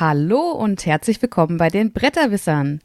[0.00, 2.80] Hallo und herzlich willkommen bei den Bretterwissern.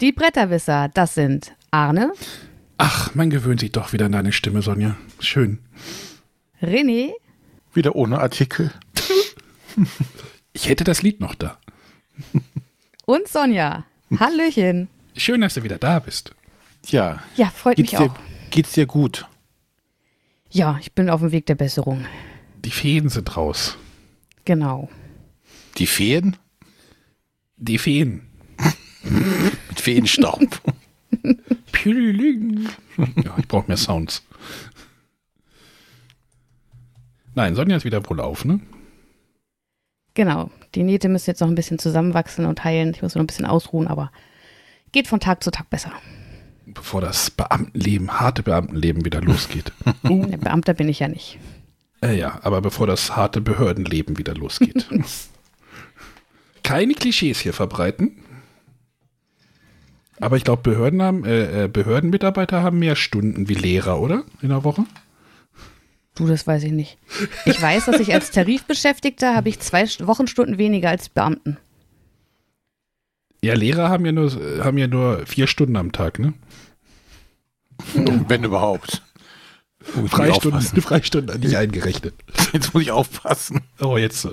[0.00, 2.14] Die Bretterwisser, das sind Arne.
[2.78, 4.96] Ach, man gewöhnt sich doch wieder an deine Stimme, Sonja.
[5.20, 5.58] Schön.
[6.62, 7.12] René.
[7.74, 8.72] Wieder ohne Artikel.
[10.54, 11.58] ich hätte das Lied noch da.
[13.04, 13.84] Und Sonja.
[14.18, 14.88] Hallöchen.
[15.14, 16.34] Schön, dass du wieder da bist.
[16.86, 17.22] Ja.
[17.34, 18.14] Ja, freut geht's mich auch.
[18.14, 19.28] Dir, geht's dir gut?
[20.48, 22.06] Ja, ich bin auf dem Weg der Besserung.
[22.64, 23.76] Die Feen sind raus.
[24.46, 24.88] Genau.
[25.76, 26.38] Die Feen?
[27.56, 28.22] Die Feen.
[29.02, 30.40] Mit Feenstaub.
[31.84, 34.22] ja, ich brauche mehr Sounds.
[37.34, 38.60] Nein, Sonja ist wieder wohl auf, ne?
[40.14, 40.50] Genau.
[40.74, 42.92] Die Nähte müssen jetzt noch ein bisschen zusammenwachsen und heilen.
[42.94, 44.10] Ich muss noch ein bisschen ausruhen, aber
[44.92, 45.92] geht von Tag zu Tag besser.
[46.66, 49.72] Bevor das Beamtenleben, harte Beamtenleben wieder losgeht.
[50.02, 51.38] Der Beamter bin ich ja nicht.
[52.02, 54.88] Äh, ja, aber bevor das harte Behördenleben wieder losgeht.
[56.66, 58.16] Keine Klischees hier verbreiten.
[60.18, 64.24] Aber ich glaube, Behörden haben, äh, äh, Behördenmitarbeiter haben mehr Stunden wie Lehrer, oder?
[64.42, 64.84] In der Woche?
[66.16, 66.98] Du, das weiß ich nicht.
[67.44, 71.56] Ich weiß, dass ich als Tarifbeschäftigter habe ich zwei Wochenstunden weniger als Beamten.
[73.44, 74.32] Ja, Lehrer haben ja nur,
[74.64, 76.34] haben ja nur vier Stunden am Tag, ne?
[77.94, 79.02] Wenn überhaupt.
[80.08, 82.14] Freistunden, Freistunden nicht eingerechnet.
[82.52, 83.62] Jetzt muss ich aufpassen.
[83.80, 84.28] Oh, jetzt.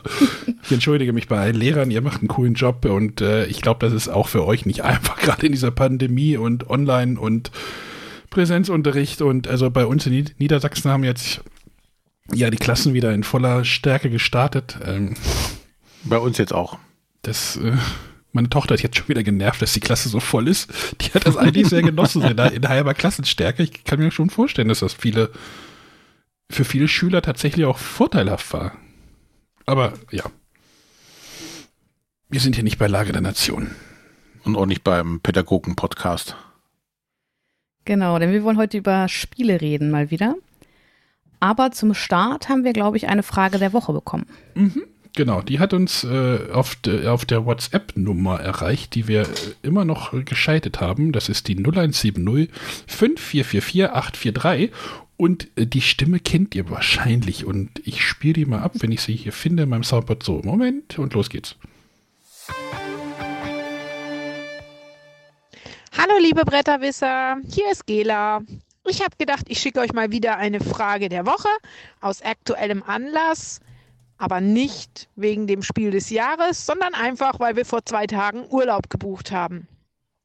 [0.63, 3.85] Ich entschuldige mich bei allen Lehrern, ihr macht einen coolen Job und äh, ich glaube,
[3.85, 7.51] das ist auch für euch nicht einfach, gerade in dieser Pandemie und Online und
[8.29, 11.41] Präsenzunterricht und also bei uns in Niedersachsen haben jetzt
[12.33, 14.77] ja die Klassen wieder in voller Stärke gestartet.
[14.85, 15.15] Ähm,
[16.03, 16.77] bei uns jetzt auch.
[17.21, 17.73] Das äh,
[18.33, 20.71] meine Tochter ist jetzt schon wieder genervt, dass die Klasse so voll ist.
[21.01, 23.63] Die hat das eigentlich sehr genossen in, in halber Klassenstärke.
[23.63, 25.31] Ich kann mir schon vorstellen, dass das viele,
[26.49, 28.73] für viele Schüler tatsächlich auch vorteilhaft war.
[29.65, 30.23] Aber ja.
[32.29, 33.69] Wir sind hier nicht bei Lage der Nation.
[34.43, 36.35] Und auch nicht beim Pädagogen-Podcast.
[37.85, 40.35] Genau, denn wir wollen heute über Spiele reden, mal wieder.
[41.39, 44.25] Aber zum Start haben wir, glaube ich, eine Frage der Woche bekommen.
[44.55, 44.83] Mhm.
[45.15, 49.27] Genau, die hat uns äh, auf, de, auf der WhatsApp-Nummer erreicht, die wir äh,
[49.61, 51.11] immer noch geschaltet haben.
[51.11, 52.49] Das ist die 0170
[52.87, 54.71] 5444 843.
[55.15, 57.45] Und äh, die Stimme kennt ihr wahrscheinlich.
[57.45, 60.23] Und ich spiele die mal ab, wenn ich sie hier finde in meinem Soundboard.
[60.23, 61.57] So, Moment und los geht's.
[65.95, 68.41] Hallo liebe Bretterwisser, hier ist Gela.
[68.85, 71.47] Ich habe gedacht, ich schicke euch mal wieder eine Frage der Woche
[72.01, 73.61] aus aktuellem Anlass,
[74.23, 78.89] aber nicht wegen dem Spiel des Jahres, sondern einfach, weil wir vor zwei Tagen Urlaub
[78.89, 79.67] gebucht haben.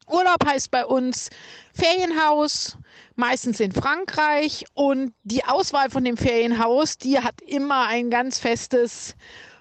[0.06, 1.31] Urlaub heißt bei uns
[1.75, 2.78] Ferienhaus,
[3.16, 9.16] meistens in Frankreich und die Auswahl von dem Ferienhaus, die hat immer ein ganz festes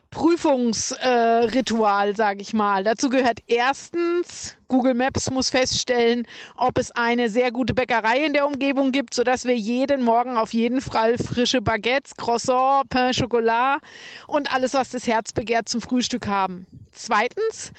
[0.09, 2.83] Prüfungsritual, äh, sage ich mal.
[2.83, 6.25] Dazu gehört erstens, Google Maps muss feststellen,
[6.55, 10.53] ob es eine sehr gute Bäckerei in der Umgebung gibt, sodass wir jeden Morgen auf
[10.53, 13.81] jeden Fall frische Baguettes, Croissant, Pain Chocolat
[14.27, 16.65] und alles, was das Herz begehrt, zum Frühstück haben.
[16.91, 17.71] Zweitens,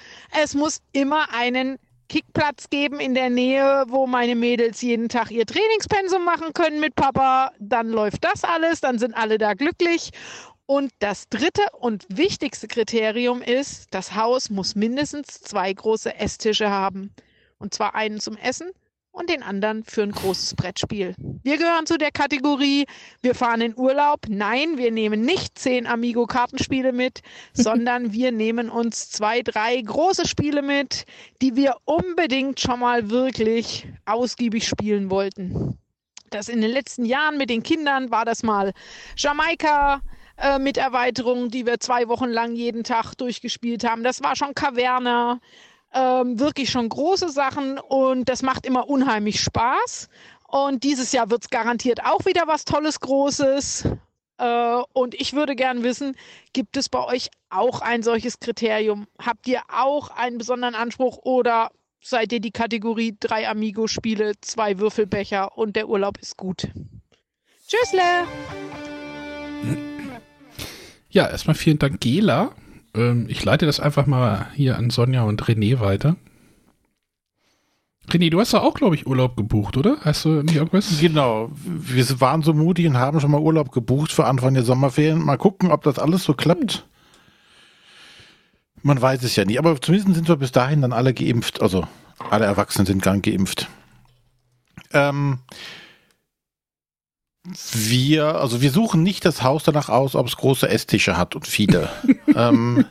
[0.43, 1.78] es muss immer einen
[2.09, 6.94] Kickplatz geben in der Nähe, wo meine Mädels jeden Tag ihr Trainingspensum machen können mit
[6.94, 7.53] Papa.
[7.59, 10.11] Dann läuft das alles, dann sind alle da glücklich.
[10.71, 17.11] Und das dritte und wichtigste Kriterium ist, das Haus muss mindestens zwei große Esstische haben.
[17.56, 18.73] Und zwar einen zum Essen
[19.11, 21.15] und den anderen für ein großes Brettspiel.
[21.43, 22.84] Wir gehören zu der Kategorie,
[23.23, 24.27] wir fahren in Urlaub.
[24.29, 27.23] Nein, wir nehmen nicht zehn Amigo-Kartenspiele mit,
[27.55, 31.06] sondern wir nehmen uns zwei, drei große Spiele mit,
[31.41, 35.79] die wir unbedingt schon mal wirklich ausgiebig spielen wollten.
[36.29, 38.75] Das in den letzten Jahren mit den Kindern war das mal
[39.17, 40.03] Jamaika,
[40.41, 44.04] äh, mit Erweiterungen, die wir zwei Wochen lang jeden Tag durchgespielt haben.
[44.04, 45.41] Das war schon Caverna,
[45.93, 50.08] ähm, wirklich schon große Sachen und das macht immer unheimlich Spaß.
[50.46, 53.88] Und dieses Jahr wird es garantiert auch wieder was Tolles, Großes.
[54.38, 56.17] Äh, und ich würde gern wissen,
[56.52, 59.06] gibt es bei euch auch ein solches Kriterium?
[59.20, 61.70] Habt ihr auch einen besonderen Anspruch oder
[62.00, 66.69] seid ihr die Kategorie drei Amigo-Spiele, zwei Würfelbecher und der Urlaub ist gut?
[67.67, 68.25] Tschüssle!
[71.10, 72.52] Ja, erstmal vielen Dank, Gela.
[72.94, 76.16] Ähm, ich leite das einfach mal hier an Sonja und René weiter.
[78.10, 79.99] René, du hast doch auch, glaube ich, Urlaub gebucht, oder?
[80.00, 80.99] Hast du nicht irgendwas?
[81.00, 81.50] Genau.
[81.55, 85.22] Wir waren so mutig und haben schon mal Urlaub gebucht für Anfang der Sommerferien.
[85.22, 86.87] Mal gucken, ob das alles so klappt.
[88.82, 89.58] Man weiß es ja nicht.
[89.58, 91.61] Aber zumindest sind wir bis dahin dann alle geimpft.
[91.61, 91.87] Also
[92.31, 93.69] alle Erwachsenen sind gang geimpft.
[94.93, 95.40] Ähm,
[97.73, 101.47] wir, also wir suchen nicht das Haus danach aus, ob es große Esstische hat und
[101.47, 101.89] viele.
[102.35, 102.85] ähm,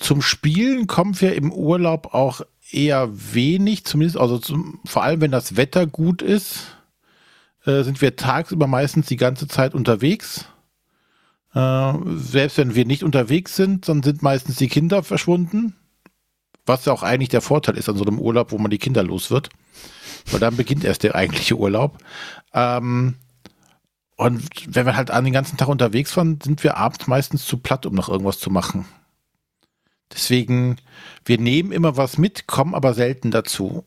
[0.00, 5.30] Zum Spielen kommen wir im Urlaub auch eher wenig, zumindest, also zum, vor allem wenn
[5.30, 6.78] das Wetter gut ist,
[7.66, 10.46] äh, sind wir tagsüber meistens die ganze Zeit unterwegs.
[11.54, 15.76] Äh, selbst wenn wir nicht unterwegs sind, dann sind meistens die Kinder verschwunden.
[16.70, 19.02] Was ja auch eigentlich der Vorteil ist an so einem Urlaub, wo man die Kinder
[19.02, 19.48] los wird.
[20.30, 21.98] Weil dann beginnt erst der eigentliche Urlaub.
[22.54, 23.16] Ähm,
[24.14, 27.58] und wenn wir halt an den ganzen Tag unterwegs waren, sind wir abends meistens zu
[27.58, 28.84] platt, um noch irgendwas zu machen.
[30.12, 30.76] Deswegen,
[31.24, 33.84] wir nehmen immer was mit, kommen aber selten dazu,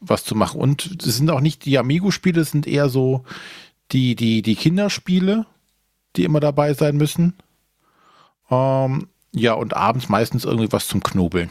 [0.00, 0.60] was zu machen.
[0.60, 3.24] Und es sind auch nicht die Amigo-Spiele, es sind eher so
[3.90, 5.46] die, die, die Kinderspiele,
[6.16, 7.38] die immer dabei sein müssen.
[8.50, 11.50] Ähm, ja, und abends meistens irgendwie was zum Knobeln.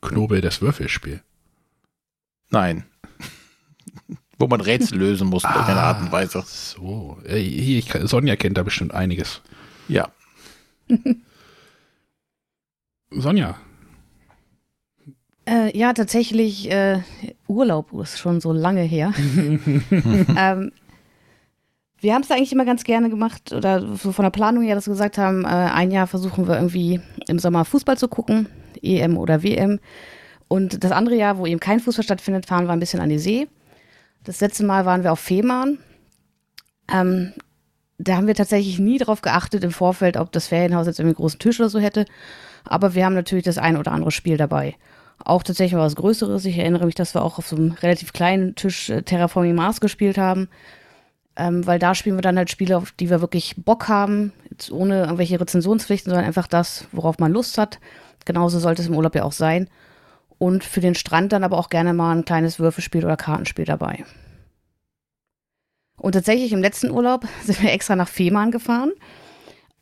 [0.00, 1.20] Knobel, das Würfelspiel.
[2.50, 2.84] Nein.
[4.38, 6.44] Wo man Rätsel lösen muss in irgendeiner Art und Weise.
[6.46, 9.40] So, hier, ich, Sonja kennt da bestimmt einiges.
[9.88, 10.12] Ja.
[13.10, 13.56] Sonja,
[15.48, 17.00] Äh, ja, tatsächlich, äh,
[17.46, 19.12] Urlaub ist schon so lange her.
[20.36, 20.72] ähm,
[22.00, 24.86] wir haben es eigentlich immer ganz gerne gemacht, oder so von der Planung her, dass
[24.86, 28.48] wir gesagt haben, äh, ein Jahr versuchen wir irgendwie im Sommer Fußball zu gucken,
[28.82, 29.80] EM oder WM.
[30.48, 33.18] Und das andere Jahr, wo eben kein Fußball stattfindet, fahren wir ein bisschen an die
[33.18, 33.48] See.
[34.24, 35.78] Das letzte Mal waren wir auf Fehmarn.
[36.92, 37.32] Ähm,
[37.98, 41.22] da haben wir tatsächlich nie darauf geachtet im Vorfeld, ob das Ferienhaus jetzt irgendwie einen
[41.22, 42.04] großen Tisch oder so hätte.
[42.64, 44.74] Aber wir haben natürlich das ein oder andere Spiel dabei.
[45.24, 46.44] Auch tatsächlich mal was Größeres.
[46.44, 49.80] Ich erinnere mich, dass wir auch auf so einem relativ kleinen Tisch äh, Terraforming Mars
[49.80, 50.48] gespielt haben.
[51.36, 54.72] Ähm, weil da spielen wir dann halt Spiele, auf die wir wirklich Bock haben, jetzt
[54.72, 57.78] ohne irgendwelche Rezensionspflichten, sondern einfach das, worauf man Lust hat.
[58.24, 59.68] Genauso sollte es im Urlaub ja auch sein.
[60.38, 64.04] Und für den Strand dann aber auch gerne mal ein kleines Würfelspiel oder Kartenspiel dabei.
[65.98, 68.92] Und tatsächlich im letzten Urlaub sind wir extra nach Fehmarn gefahren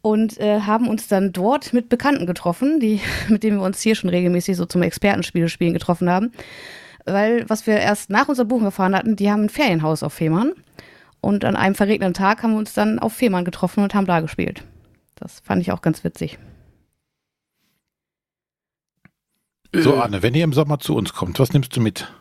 [0.02, 3.94] und äh, haben uns dann dort mit Bekannten getroffen, die, mit denen wir uns hier
[3.94, 6.32] schon regelmäßig so zum Expertenspiele spielen getroffen haben.
[7.06, 10.52] Weil, was wir erst nach unserer Buchung erfahren hatten, die haben ein Ferienhaus auf Fehmarn.
[11.24, 14.20] Und an einem verregneten Tag haben wir uns dann auf Fehmarn getroffen und haben da
[14.20, 14.62] gespielt.
[15.16, 16.38] Das fand ich auch ganz witzig.
[19.72, 22.12] So, Arne, wenn ihr im Sommer zu uns kommt, was nimmst du mit?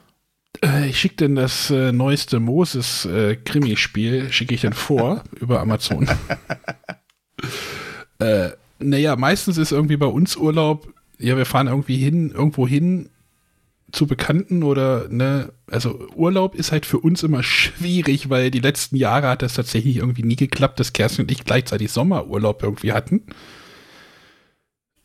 [0.62, 6.08] äh, ich schicke denn das äh, neueste Moses-Krimispiel, schicke ich dann vor über Amazon.
[8.20, 8.50] äh,
[8.80, 13.10] naja, meistens ist irgendwie bei uns Urlaub, ja, wir fahren irgendwie hin, irgendwo hin
[13.94, 18.96] zu Bekannten oder, ne, also Urlaub ist halt für uns immer schwierig, weil die letzten
[18.96, 23.22] Jahre hat das tatsächlich irgendwie nie geklappt, dass Kerstin und ich gleichzeitig Sommerurlaub irgendwie hatten.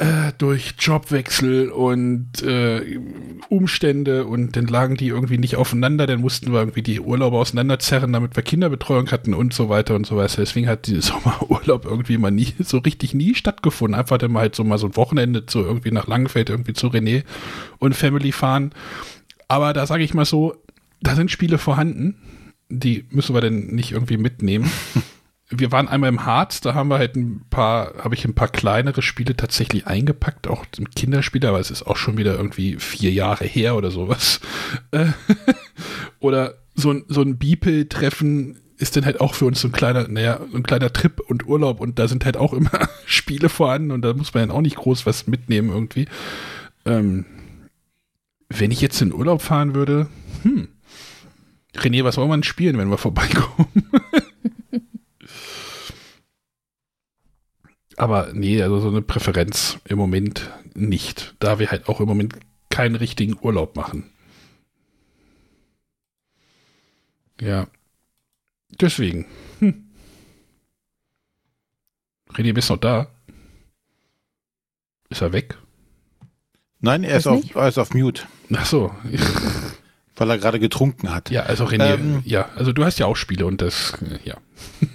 [0.01, 3.01] Äh, durch Jobwechsel und äh,
[3.49, 8.13] Umstände und dann lagen die irgendwie nicht aufeinander, dann mussten wir irgendwie die Urlaube auseinanderzerren,
[8.13, 10.37] damit wir Kinderbetreuung hatten und so weiter und so weiter.
[10.37, 13.99] Deswegen hat dieser Sommerurlaub irgendwie mal nie, so richtig nie stattgefunden.
[13.99, 16.87] Einfach dann mal halt so mal so ein Wochenende zu irgendwie nach Langenfeld irgendwie zu
[16.87, 17.25] René
[17.81, 18.71] und Family fahren.
[19.49, 20.55] Aber da sage ich mal so,
[21.01, 22.15] da sind Spiele vorhanden,
[22.69, 24.71] die müssen wir dann nicht irgendwie mitnehmen.
[25.51, 28.49] wir waren einmal im Harz, da haben wir halt ein paar, habe ich ein paar
[28.49, 33.47] kleinere Spiele tatsächlich eingepackt, auch Kinderspiele, aber es ist auch schon wieder irgendwie vier Jahre
[33.47, 34.41] her oder sowas.
[34.91, 35.07] Äh,
[36.21, 40.07] oder so ein, so ein Beeple-Treffen ist dann halt auch für uns so ein kleiner,
[40.07, 43.91] naja, so ein kleiner Trip und Urlaub und da sind halt auch immer Spiele vorhanden
[43.91, 46.07] und da muss man dann auch nicht groß was mitnehmen irgendwie.
[46.85, 47.25] Ähm,
[48.51, 50.09] wenn ich jetzt in Urlaub fahren würde,
[50.43, 50.69] hm,
[51.75, 53.69] René, was soll man spielen, wenn wir vorbeikommen?
[57.99, 62.35] Aber nee, also so eine Präferenz im Moment nicht, da wir halt auch im Moment
[62.71, 64.09] keinen richtigen Urlaub machen.
[67.41, 67.67] Ja.
[68.81, 69.27] Deswegen.
[69.59, 69.91] Hm.
[72.35, 73.09] René, bist du noch da?
[75.11, 75.59] Ist er weg?
[76.81, 78.23] Nein, er ist, auf, er ist auf Mute,
[78.55, 78.95] Ach so.
[80.19, 81.31] Weil er gerade getrunken hat.
[81.31, 82.23] Ja, also René, Ähm.
[82.25, 83.95] ja, also du hast ja auch Spiele und das,
[84.25, 84.37] ja.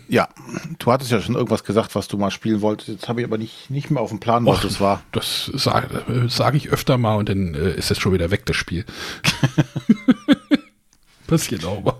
[0.09, 0.29] Ja,
[0.77, 2.89] du hattest ja schon irgendwas gesagt, was du mal spielen wolltest.
[2.89, 4.61] Jetzt habe ich aber nicht, nicht mehr auf dem Plan, was Och.
[4.63, 5.01] das war.
[5.11, 5.87] Das sage
[6.27, 8.85] sag ich öfter mal und dann äh, ist es schon wieder weg, das Spiel.
[11.27, 11.95] Passiert auch mal.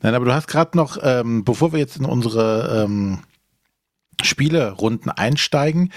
[0.00, 3.20] Nein, aber du hast gerade noch, ähm, bevor wir jetzt in unsere ähm,
[4.22, 5.92] Spielerunden einsteigen,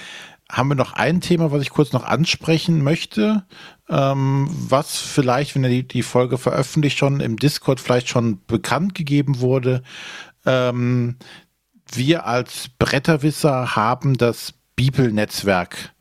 [0.51, 3.45] haben wir noch ein Thema, was ich kurz noch ansprechen möchte,
[3.89, 9.39] ähm, was vielleicht, wenn die, die Folge veröffentlicht schon im Discord vielleicht schon bekannt gegeben
[9.39, 9.81] wurde.
[10.45, 11.17] Ähm,
[11.91, 15.93] wir als Bretterwisser haben das Bibel-Netzwerk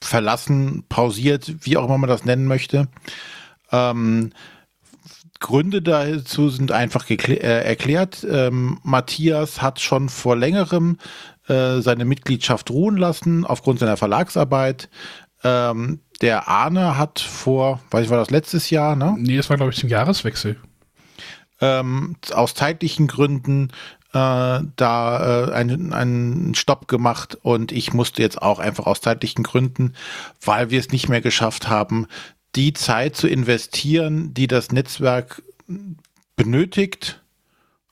[0.00, 2.88] verlassen, pausiert, wie auch immer man das nennen möchte.
[3.72, 4.32] Ähm,
[5.40, 8.26] Gründe dazu sind einfach äh, erklärt.
[8.28, 10.98] Ähm, Matthias hat schon vor längerem
[11.48, 14.88] äh, seine Mitgliedschaft ruhen lassen aufgrund seiner Verlagsarbeit.
[15.42, 19.14] Ähm, der Arne hat vor, weiß ich, war das letztes Jahr, ne?
[19.18, 20.56] Nee, das war, glaube ich, zum Jahreswechsel.
[21.60, 23.70] Ähm, aus zeitlichen Gründen
[24.14, 29.42] äh, da äh, einen, einen Stopp gemacht und ich musste jetzt auch einfach aus zeitlichen
[29.42, 29.94] Gründen,
[30.40, 32.06] weil wir es nicht mehr geschafft haben,
[32.54, 35.42] die Zeit zu investieren, die das Netzwerk
[36.36, 37.23] benötigt,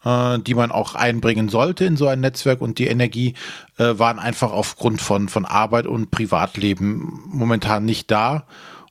[0.04, 3.34] äh, die man auch einbringen sollte in so ein Netzwerk und die Energie
[3.78, 8.46] äh, waren einfach aufgrund von, von Arbeit und Privatleben momentan nicht da.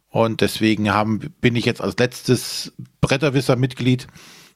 [0.10, 4.08] Und deswegen haben, bin ich jetzt als letztes Bretterwisser-Mitglied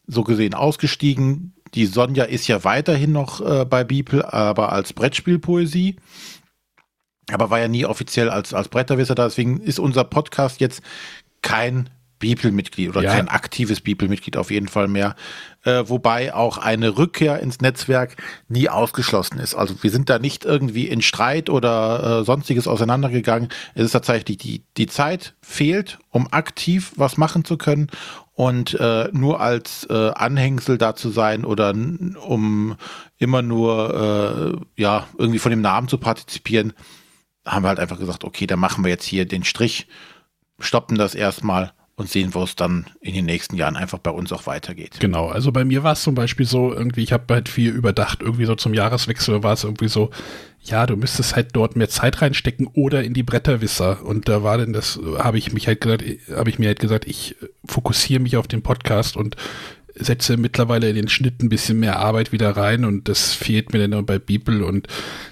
[0.06, 1.54] so gesehen ausgestiegen.
[1.74, 5.96] Die Sonja ist ja weiterhin noch äh, bei Bibel, aber als Brettspielpoesie.
[7.32, 9.24] Aber war ja nie offiziell als, als Bretterwisser da.
[9.24, 10.84] Deswegen ist unser Podcast jetzt
[11.42, 13.14] kein Bibelmitglied oder Ja.
[13.14, 15.16] kein aktives Bibelmitglied auf jeden Fall mehr.
[15.64, 18.16] Äh, wobei auch eine Rückkehr ins Netzwerk
[18.48, 19.56] nie ausgeschlossen ist.
[19.56, 23.50] Also wir sind da nicht irgendwie in Streit oder äh, sonstiges auseinandergegangen.
[23.74, 27.90] Es ist tatsächlich die, die Zeit fehlt, um aktiv was machen zu können
[28.34, 32.76] und äh, nur als äh, Anhängsel da zu sein oder um
[33.18, 36.74] immer nur äh, ja irgendwie von dem Namen zu partizipieren,
[37.46, 39.88] haben wir halt einfach gesagt, okay, dann machen wir jetzt hier den Strich,
[40.60, 44.34] stoppen das erstmal und sehen, wo es dann in den nächsten Jahren einfach bei uns
[44.34, 44.98] auch weitergeht.
[45.00, 48.22] Genau, also bei mir war es zum Beispiel so, irgendwie, ich habe halt viel überdacht,
[48.22, 50.10] irgendwie so zum Jahreswechsel war es irgendwie so,
[50.62, 54.04] ja, du müsstest halt dort mehr Zeit reinstecken oder in die Bretterwisser.
[54.04, 56.04] Und da war denn das, habe ich mich halt gesagt,
[56.36, 57.36] habe ich mir halt gesagt, ich
[57.66, 59.38] fokussiere mich auf den Podcast und
[59.98, 63.88] setze mittlerweile in den Schnitt ein bisschen mehr Arbeit wieder rein und das fehlt mir
[63.88, 64.88] dann bei Bibel und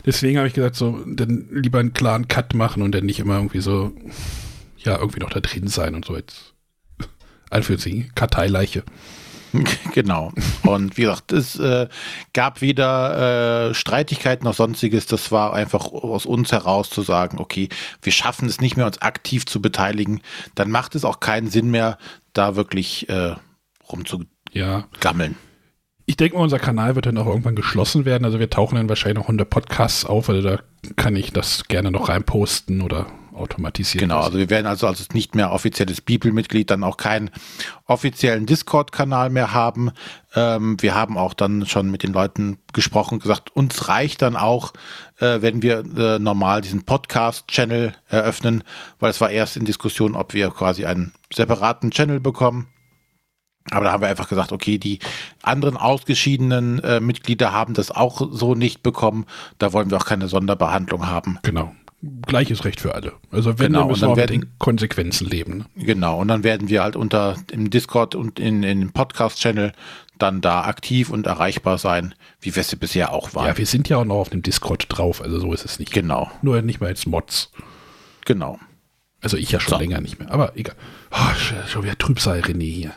[0.06, 3.36] deswegen habe ich gesagt, so, dann lieber einen klaren Cut machen und dann nicht immer
[3.36, 3.92] irgendwie so,
[4.78, 6.53] ja, irgendwie noch da drin sein und so jetzt.
[7.54, 8.84] Anführungszeichen, Karteileiche.
[9.94, 10.32] genau.
[10.64, 11.88] Und wie gesagt, es äh,
[12.34, 15.06] gab wieder äh, Streitigkeiten oder sonstiges.
[15.06, 17.70] Das war einfach aus uns heraus zu sagen, okay,
[18.02, 20.22] wir schaffen es nicht mehr, uns aktiv zu beteiligen.
[20.56, 21.98] Dann macht es auch keinen Sinn mehr,
[22.34, 23.36] da wirklich äh,
[23.92, 24.28] rumzugammeln.
[24.52, 24.88] Ja,
[26.06, 28.26] ich denke mal, unser Kanal wird dann auch irgendwann geschlossen werden.
[28.26, 30.60] Also wir tauchen dann wahrscheinlich noch unter Podcasts auf, also da
[30.96, 34.08] kann ich das gerne noch reinposten oder automatisieren.
[34.08, 34.28] Genau, lassen.
[34.28, 37.30] also wir werden also als nicht mehr offizielles Bibelmitglied dann auch keinen
[37.86, 39.92] offiziellen Discord-Kanal mehr haben.
[40.36, 44.74] Ähm, wir haben auch dann schon mit den Leuten gesprochen, gesagt, uns reicht dann auch,
[45.20, 48.64] äh, wenn wir äh, normal diesen Podcast-Channel eröffnen,
[49.00, 52.68] weil es war erst in Diskussion, ob wir quasi einen separaten Channel bekommen.
[53.72, 55.00] Aber da haben wir einfach gesagt, okay, die
[55.42, 59.26] anderen ausgeschiedenen äh, Mitglieder haben das auch so nicht bekommen.
[59.58, 61.40] Da wollen wir auch keine Sonderbehandlung haben.
[61.44, 61.74] Genau.
[62.28, 63.14] Gleiches Recht für alle.
[63.32, 65.66] Also wenn Genau, wir müssen dann wir auch mit werden- den Konsequenzen leben.
[65.76, 65.86] Ne?
[65.86, 69.72] Genau, und dann werden wir halt unter im Discord und in, in dem Podcast-Channel
[70.20, 73.48] dann da aktiv und erreichbar sein, wie wir es bisher auch waren.
[73.48, 75.92] Ja, wir sind ja auch noch auf dem Discord drauf, also so ist es nicht.
[75.94, 77.52] genau, Nur nicht mehr als Mods.
[78.26, 78.60] genau.
[79.22, 79.80] Also ich ja schon So.
[79.80, 80.76] länger nicht mehr, aber egal.
[81.12, 82.92] Oh, sch- schon wieder Trübsal, René hier.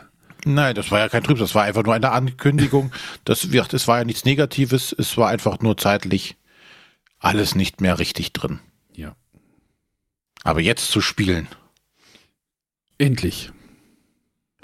[0.45, 2.91] Nein, das war ja kein Trüb, das war einfach nur eine Ankündigung.
[3.23, 6.35] Das, wird- das war ja nichts Negatives, es war einfach nur zeitlich
[7.19, 8.59] alles nicht mehr richtig drin.
[8.97, 9.15] Ja.
[10.43, 11.47] Aber jetzt zu spielen.
[12.97, 13.51] Endlich.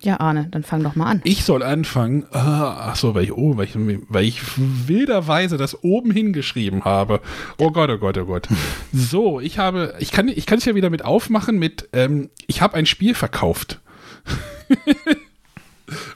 [0.01, 1.21] Ja, Arne, dann fang doch mal an.
[1.23, 2.25] Ich soll anfangen.
[2.31, 3.75] Ah, ach so, weil ich oben, weil ich,
[4.09, 7.21] weil ich wilderweise das oben hingeschrieben habe.
[7.57, 8.49] Oh Gott, oh Gott, oh Gott.
[8.91, 12.61] So, ich habe, ich kann, ich kann es ja wieder mit aufmachen mit, ähm, ich
[12.61, 13.79] habe ein Spiel verkauft.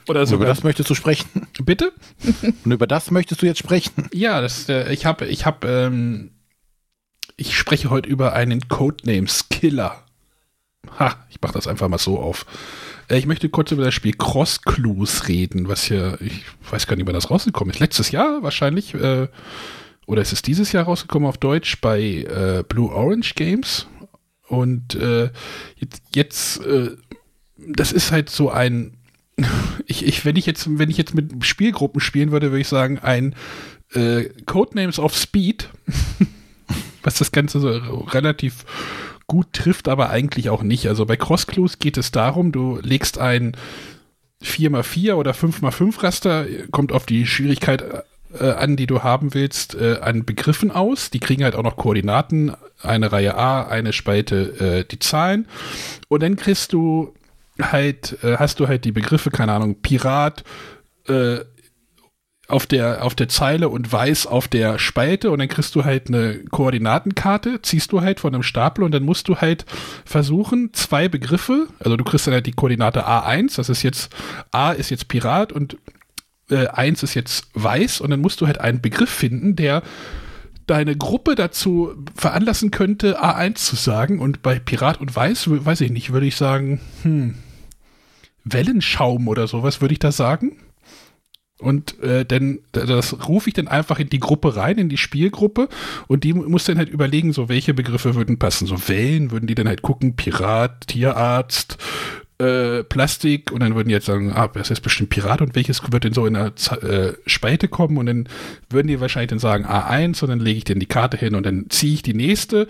[0.08, 0.46] Oder Und über sogar.
[0.48, 1.46] das möchtest du sprechen?
[1.62, 1.92] Bitte?
[2.64, 4.08] Und über das möchtest du jetzt sprechen?
[4.12, 6.30] Ja, das, äh, ich habe, ich habe, ähm,
[7.38, 10.04] ich spreche heute über einen Codenames Killer.
[10.98, 12.44] Ha, ich mache das einfach mal so auf.
[13.08, 16.96] Äh, Ich möchte kurz über das Spiel Cross Clues reden, was hier, ich weiß gar
[16.96, 17.80] nicht, wann das rausgekommen ist.
[17.80, 19.28] Letztes Jahr wahrscheinlich, äh,
[20.06, 23.86] oder ist es dieses Jahr rausgekommen auf Deutsch bei äh, Blue Orange Games.
[24.48, 25.30] Und äh,
[25.76, 26.96] jetzt, jetzt äh,
[27.56, 28.96] das ist halt so ein,
[29.86, 32.98] ich, ich, wenn ich jetzt, wenn ich jetzt mit Spielgruppen spielen würde, würde ich sagen,
[32.98, 33.36] ein
[33.92, 35.68] äh, Codenames of Speed,
[37.02, 38.64] was das Ganze so relativ
[39.26, 40.88] gut trifft, aber eigentlich auch nicht.
[40.88, 43.56] Also bei Cross Clues geht es darum, du legst ein
[44.42, 48.04] 4x4 oder 5x5 Raster, kommt auf die Schwierigkeit
[48.38, 51.10] äh, an, die du haben willst, äh, an Begriffen aus.
[51.10, 52.52] Die kriegen halt auch noch Koordinaten,
[52.82, 55.46] eine Reihe A, eine Spalte, äh, die Zahlen.
[56.08, 57.14] Und dann kriegst du
[57.60, 60.44] halt, äh, hast du halt die Begriffe, keine Ahnung, Pirat,
[61.08, 61.38] äh,
[62.48, 66.08] auf der, auf der Zeile und weiß auf der Spalte und dann kriegst du halt
[66.08, 69.66] eine Koordinatenkarte, ziehst du halt von einem Stapel und dann musst du halt
[70.06, 74.14] versuchen, zwei Begriffe, also du kriegst dann halt die Koordinate A1, das ist jetzt,
[74.50, 75.76] A ist jetzt Pirat und
[76.50, 79.82] äh, 1 ist jetzt weiß und dann musst du halt einen Begriff finden, der
[80.66, 84.20] deine Gruppe dazu veranlassen könnte, A1 zu sagen.
[84.20, 87.34] Und bei Pirat und Weiß, weiß ich nicht, würde ich sagen, hm,
[88.44, 90.56] Wellenschaum oder sowas würde ich da sagen.
[91.60, 95.68] Und äh, denn das rufe ich dann einfach in die Gruppe rein, in die Spielgruppe.
[96.06, 98.66] Und die muss dann halt überlegen, so welche Begriffe würden passen.
[98.66, 101.78] So Wellen würden die dann halt gucken, Pirat, Tierarzt,
[102.38, 103.50] äh, Plastik.
[103.50, 105.42] Und dann würden die jetzt sagen, ah, das ist bestimmt Pirat.
[105.42, 107.96] Und welches wird denn so in der Z äh, Spalte kommen?
[107.96, 108.28] Und dann
[108.70, 111.44] würden die wahrscheinlich dann sagen A1 und dann lege ich dann die Karte hin und
[111.44, 112.68] dann ziehe ich die nächste.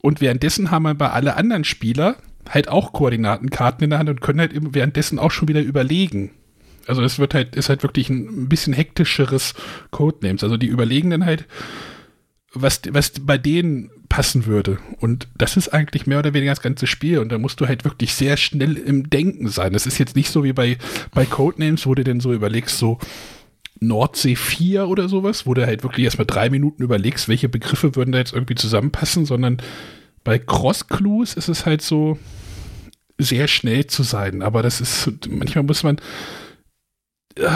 [0.00, 2.16] Und währenddessen haben aber alle anderen Spieler
[2.48, 6.32] halt auch Koordinatenkarten in der Hand und können halt währenddessen auch schon wieder überlegen.
[6.86, 9.54] Also es wird halt, ist halt wirklich ein bisschen hektischeres
[9.90, 10.44] Codenames.
[10.44, 11.46] Also die überlegen dann halt,
[12.52, 14.78] was, was bei denen passen würde.
[15.00, 17.18] Und das ist eigentlich mehr oder weniger das ganze Spiel.
[17.18, 19.72] Und da musst du halt wirklich sehr schnell im Denken sein.
[19.72, 20.78] Das ist jetzt nicht so wie bei,
[21.12, 22.98] bei Codenames, wo du denn so überlegst, so
[23.80, 28.12] Nordsee 4 oder sowas, wo du halt wirklich erstmal drei Minuten überlegst, welche Begriffe würden
[28.12, 29.58] da jetzt irgendwie zusammenpassen, sondern
[30.24, 32.18] bei Cross Clues ist es halt so
[33.18, 34.42] sehr schnell zu sein.
[34.42, 35.98] Aber das ist, manchmal muss man
[37.36, 37.48] äh,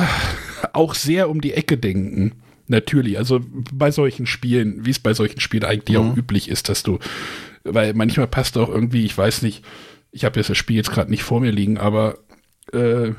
[0.72, 2.32] auch sehr um die Ecke denken.
[2.66, 3.40] Natürlich, also
[3.72, 6.12] bei solchen Spielen, wie es bei solchen Spielen eigentlich mhm.
[6.12, 6.99] auch üblich ist, dass du,
[7.64, 9.64] weil manchmal passt auch irgendwie, ich weiß nicht,
[10.12, 12.18] ich habe jetzt das Spiel jetzt gerade nicht vor mir liegen, aber
[12.72, 13.12] äh,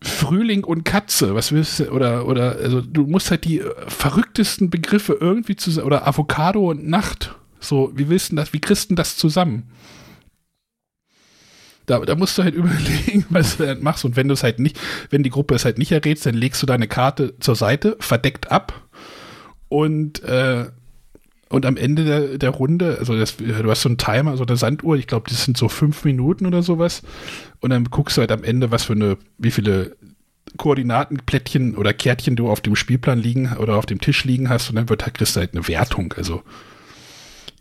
[0.00, 5.18] Frühling und Katze, was willst du, oder, oder, also du musst halt die verrücktesten Begriffe
[5.20, 9.16] irgendwie zusammen, oder Avocado und Nacht, so, wie willst du das, wie kriegst du das
[9.16, 9.64] zusammen?
[11.88, 14.04] Da, da musst du halt überlegen, was du halt machst.
[14.04, 14.78] Und wenn du es halt nicht,
[15.10, 18.50] wenn die Gruppe es halt nicht errätst, dann legst du deine Karte zur Seite, verdeckt
[18.50, 18.88] ab
[19.68, 20.66] und äh,
[21.50, 24.58] und am Ende der, der Runde, also das, du hast so einen Timer, so eine
[24.58, 27.02] Sanduhr, ich glaube, das sind so fünf Minuten oder sowas.
[27.60, 29.96] Und dann guckst du halt am Ende, was für eine, wie viele
[30.56, 34.76] Koordinatenplättchen oder Kärtchen du auf dem Spielplan liegen oder auf dem Tisch liegen hast und
[34.76, 36.12] dann wird halt, kriegst du halt eine Wertung.
[36.16, 36.42] Also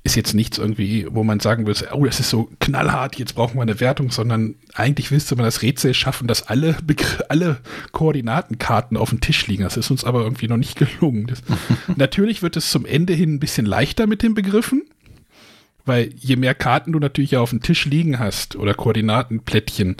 [0.07, 3.55] ist jetzt nichts irgendwie, wo man sagen will, oh, das ist so knallhart, jetzt brauchen
[3.55, 7.57] wir eine Wertung, sondern eigentlich willst du mal das Rätsel schaffen, dass alle, Begr alle
[7.91, 9.63] Koordinatenkarten auf dem Tisch liegen.
[9.63, 11.27] Das ist uns aber irgendwie noch nicht gelungen.
[11.27, 11.43] Das,
[11.97, 14.83] natürlich wird es zum Ende hin ein bisschen leichter mit den Begriffen,
[15.85, 19.97] weil je mehr Karten du natürlich auf dem Tisch liegen hast oder Koordinatenplättchen,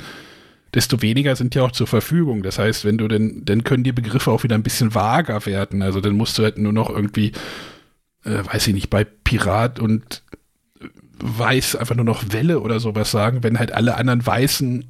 [0.74, 2.44] desto weniger sind ja auch zur Verfügung.
[2.44, 5.82] Das heißt, wenn du denn, dann können die Begriffe auch wieder ein bisschen vager werden.
[5.82, 7.34] Also dann musst du halt nur noch irgendwie
[8.28, 10.24] äh, weiß ich nicht, bei Pirat und
[11.20, 14.86] Weiß einfach nur noch Welle oder sowas sagen, wenn halt alle anderen Weißen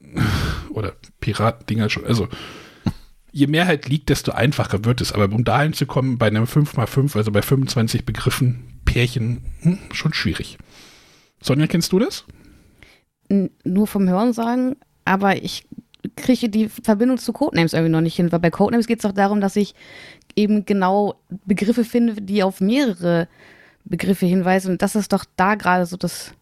[0.70, 2.26] oder Piratendinger schon, also
[3.30, 5.12] je mehr halt liegt, desto einfacher wird es.
[5.12, 10.12] Aber um dahin zu kommen, bei einem 5x5, also bei 25 Begriffen, Pärchen, hm, schon
[10.12, 10.58] schwierig.
[11.40, 12.24] Sonja, kennst du das?
[13.62, 15.68] Nur vom Hören sagen, aber ich
[16.16, 19.12] kriege die Verbindung zu Codenames irgendwie noch nicht hin, weil bei Codenames geht es doch
[19.12, 19.74] darum, dass ich
[20.36, 23.28] eben genau Begriffe finde, die auf mehrere
[23.84, 24.72] Begriffe hinweisen.
[24.72, 26.32] Und das ist doch da gerade so das.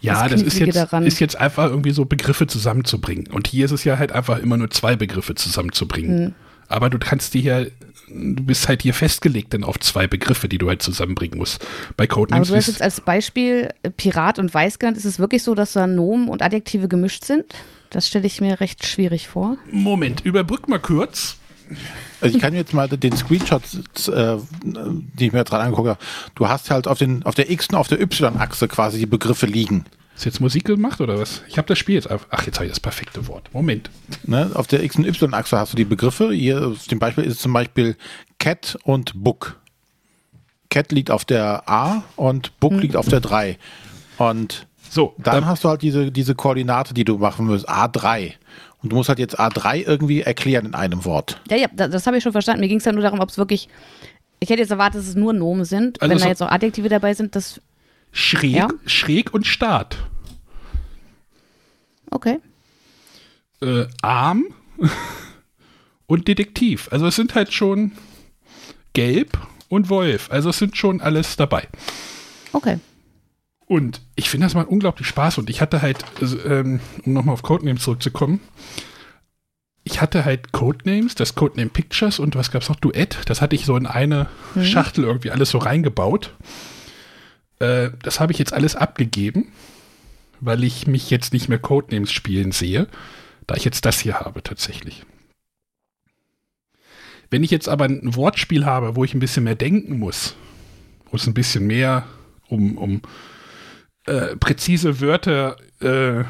[0.00, 1.06] Ja, das, das ist, jetzt, daran.
[1.06, 3.28] ist jetzt einfach irgendwie so Begriffe zusammenzubringen.
[3.28, 6.26] Und hier ist es ja halt einfach immer nur zwei Begriffe zusammenzubringen.
[6.26, 6.34] Hm.
[6.72, 7.64] Aber du kannst dir ja,
[8.08, 11.64] du bist halt hier festgelegt dann auf zwei Begriffe, die du halt zusammenbringen musst.
[11.96, 12.48] Bei Codenames.
[12.48, 14.96] Aber du hast jetzt als Beispiel äh, Pirat und Weiß genannt.
[14.96, 17.44] Ist es wirklich so, dass da Nomen und Adjektive gemischt sind?
[17.90, 19.58] Das stelle ich mir recht schwierig vor.
[19.70, 21.36] Moment, überbrück mal kurz.
[22.20, 23.62] Also ich kann jetzt mal den Screenshot,
[24.08, 25.96] äh, die ich mir dran angucke.
[26.34, 29.46] Du hast halt auf, den, auf der X- und auf der Y-Achse quasi die Begriffe
[29.46, 29.84] liegen.
[30.22, 31.42] Ist jetzt Musik gemacht oder was?
[31.48, 32.08] Ich habe das Spiel jetzt.
[32.08, 33.52] Ach, jetzt habe ich das perfekte Wort.
[33.52, 33.90] Moment.
[34.22, 36.32] Ne, auf der X- und Y-Achse hast du die Begriffe.
[36.32, 37.96] Hier dem Beispiel ist zum Beispiel
[38.38, 39.58] Cat und Book.
[40.70, 42.78] Cat liegt auf der A und Book hm.
[42.78, 43.58] liegt auf der 3.
[44.18, 47.68] Und so, dann, dann hast du halt diese, diese Koordinate, die du machen musst.
[47.68, 48.34] A3.
[48.80, 51.40] Und du musst halt jetzt A3 irgendwie erklären in einem Wort.
[51.50, 52.60] Ja, ja, das, das habe ich schon verstanden.
[52.60, 53.68] Mir ging es ja nur darum, ob es wirklich.
[54.38, 56.00] Ich hätte jetzt erwartet, dass es nur Nomen sind.
[56.00, 57.60] Also wenn da jetzt auch Adjektive dabei sind, das.
[58.12, 58.68] Schräg, ja?
[58.86, 59.98] schräg und Start.
[62.12, 62.38] Okay.
[63.60, 64.46] Äh, arm
[66.06, 66.88] und Detektiv.
[66.92, 67.92] Also es sind halt schon
[68.92, 70.30] Gelb und Wolf.
[70.30, 71.66] Also es sind schon alles dabei.
[72.52, 72.78] Okay.
[73.66, 77.32] Und ich finde das mal unglaublich Spaß und ich hatte halt, also, ähm, um nochmal
[77.32, 78.40] auf Codenames zurückzukommen,
[79.84, 82.76] ich hatte halt Codenames, das Codename Pictures und was gab es noch?
[82.76, 83.18] Duett.
[83.26, 84.64] Das hatte ich so in eine mhm.
[84.64, 86.34] Schachtel irgendwie alles so reingebaut.
[87.58, 89.52] Äh, das habe ich jetzt alles abgegeben,
[90.42, 92.88] weil ich mich jetzt nicht mehr Codenames spielen sehe,
[93.46, 95.04] da ich jetzt das hier habe tatsächlich.
[97.30, 100.34] Wenn ich jetzt aber ein Wortspiel habe, wo ich ein bisschen mehr denken muss,
[101.10, 102.06] wo es ein bisschen mehr
[102.48, 103.02] um, um
[104.04, 106.24] äh, präzise Wörter äh,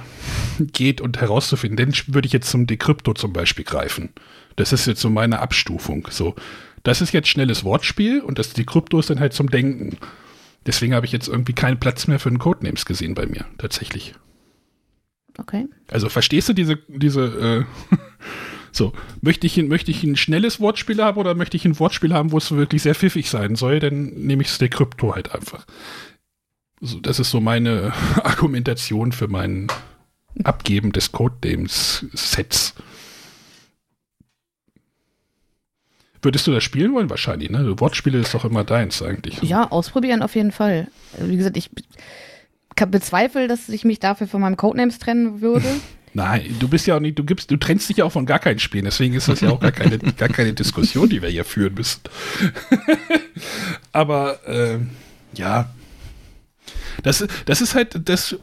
[0.59, 4.11] geht und herauszufinden, dann würde ich jetzt zum Decrypto zum Beispiel greifen.
[4.57, 6.07] Das ist jetzt so meine Abstufung.
[6.11, 6.35] So,
[6.83, 9.97] das ist jetzt schnelles Wortspiel und das, die Krypto ist dann halt zum Denken.
[10.67, 14.15] Deswegen habe ich jetzt irgendwie keinen Platz mehr für einen Codenames gesehen bei mir, tatsächlich.
[15.39, 15.67] Okay.
[15.91, 17.97] Also verstehst du diese, diese, äh,
[18.73, 22.33] so, möchte ich, möchte ich ein schnelles Wortspiel haben oder möchte ich ein Wortspiel haben,
[22.33, 25.67] wo es wirklich sehr pfiffig sein soll, dann nehme ich es der Krypto halt einfach.
[26.81, 29.69] So, das ist so meine Argumentation für mein
[30.45, 32.75] Abgeben des Codenames-Sets.
[36.23, 37.11] Würdest du das spielen wollen?
[37.11, 37.79] Wahrscheinlich, ne?
[37.81, 39.43] Wortspiele ist doch immer deins eigentlich.
[39.43, 40.87] Ja, ausprobieren auf jeden Fall.
[41.19, 41.69] Wie gesagt, ich
[42.75, 45.67] bezweifle, dass ich mich dafür von meinem Codenames trennen würde.
[46.15, 48.39] Nein, du bist ja auch nicht, du gibst, du trennst dich ja auch von gar
[48.39, 51.45] keinen Spielen, deswegen ist das ja auch gar keine, gar keine Diskussion, die wir hier
[51.45, 52.03] führen müssen.
[53.93, 54.79] Aber äh,
[55.35, 55.71] ja.
[57.03, 58.37] Das, das ist halt, das,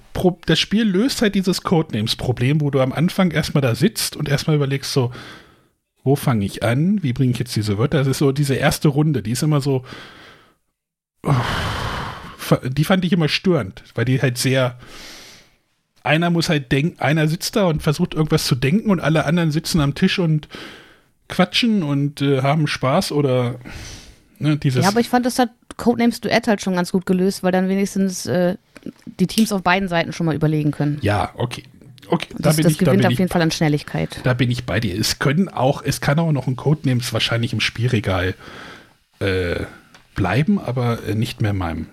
[0.48, 4.56] das Spiel löst halt dieses Codenames-Problem, wo du am Anfang erstmal da sitzt und erstmal
[4.56, 5.12] überlegst, so,
[6.04, 7.04] wo fange ich an?
[7.04, 8.00] Wie bringe ich jetzt diese Wörter?
[8.00, 9.84] Das ist so diese erste Runde, die ist immer so.
[11.24, 11.34] Oh,
[12.64, 14.78] die fand ich immer störend, weil die halt sehr.
[16.02, 19.52] Einer muss halt denken, einer sitzt da und versucht irgendwas zu denken und alle anderen
[19.52, 20.48] sitzen am Tisch und
[21.28, 23.56] quatschen und äh, haben Spaß oder
[24.40, 24.84] ne, dieses.
[24.84, 27.68] Ja, aber ich fand das hat Codenames Duett halt schon ganz gut gelöst, weil dann
[27.68, 28.56] wenigstens äh,
[29.20, 30.98] die Teams auf beiden Seiten schon mal überlegen können.
[31.02, 31.64] Ja, okay.
[32.10, 34.20] Okay, das, da das ich, gewinnt da auf jeden Fall an Schnelligkeit.
[34.24, 34.98] Da bin ich bei dir.
[35.00, 38.36] Es können auch, es kann auch noch ein Codenames wahrscheinlich im Spielregal
[39.20, 39.66] äh,
[40.16, 41.88] bleiben, aber äh, nicht mehr in meinem.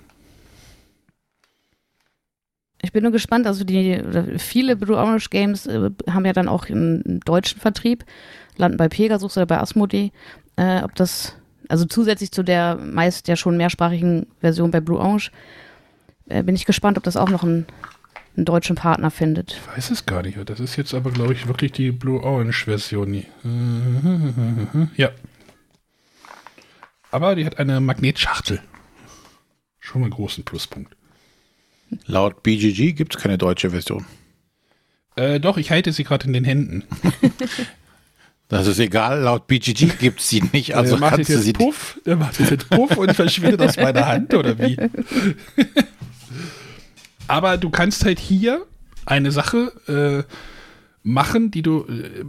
[2.83, 4.01] Ich bin nur gespannt, also die
[4.39, 8.05] viele Blue Orange Games äh, haben ja dann auch einen deutschen Vertrieb,
[8.57, 10.13] landen bei Pegasus oder bei Asmodee,
[10.57, 11.35] äh, ob das,
[11.69, 15.31] also zusätzlich zu der meist ja schon mehrsprachigen Version bei Blue Orange,
[16.29, 17.67] äh, bin ich gespannt, ob das auch noch ein
[18.37, 19.53] einen deutschen Partner findet.
[19.53, 20.39] Ich weiß es gar nicht.
[20.49, 23.25] Das ist jetzt aber, glaube ich, wirklich die Blue Orange Version.
[24.97, 25.11] Ja.
[27.11, 28.61] Aber die hat eine Magnetschachtel.
[29.79, 30.95] Schon mal einen großen Pluspunkt.
[32.07, 34.05] Laut BGG gibt es keine deutsche Version.
[35.15, 36.85] Äh, doch, ich halte sie gerade in den Händen.
[38.49, 40.77] Das ist egal, laut BGG gibt es sie nicht.
[40.77, 44.33] Also macht kannst du sie Puff, der macht jetzt Puff und verschwindet aus meiner Hand,
[44.35, 44.77] oder wie?
[47.29, 48.65] Aber du kannst halt hier
[49.05, 50.33] eine Sache äh,
[51.03, 52.25] machen, die du, äh,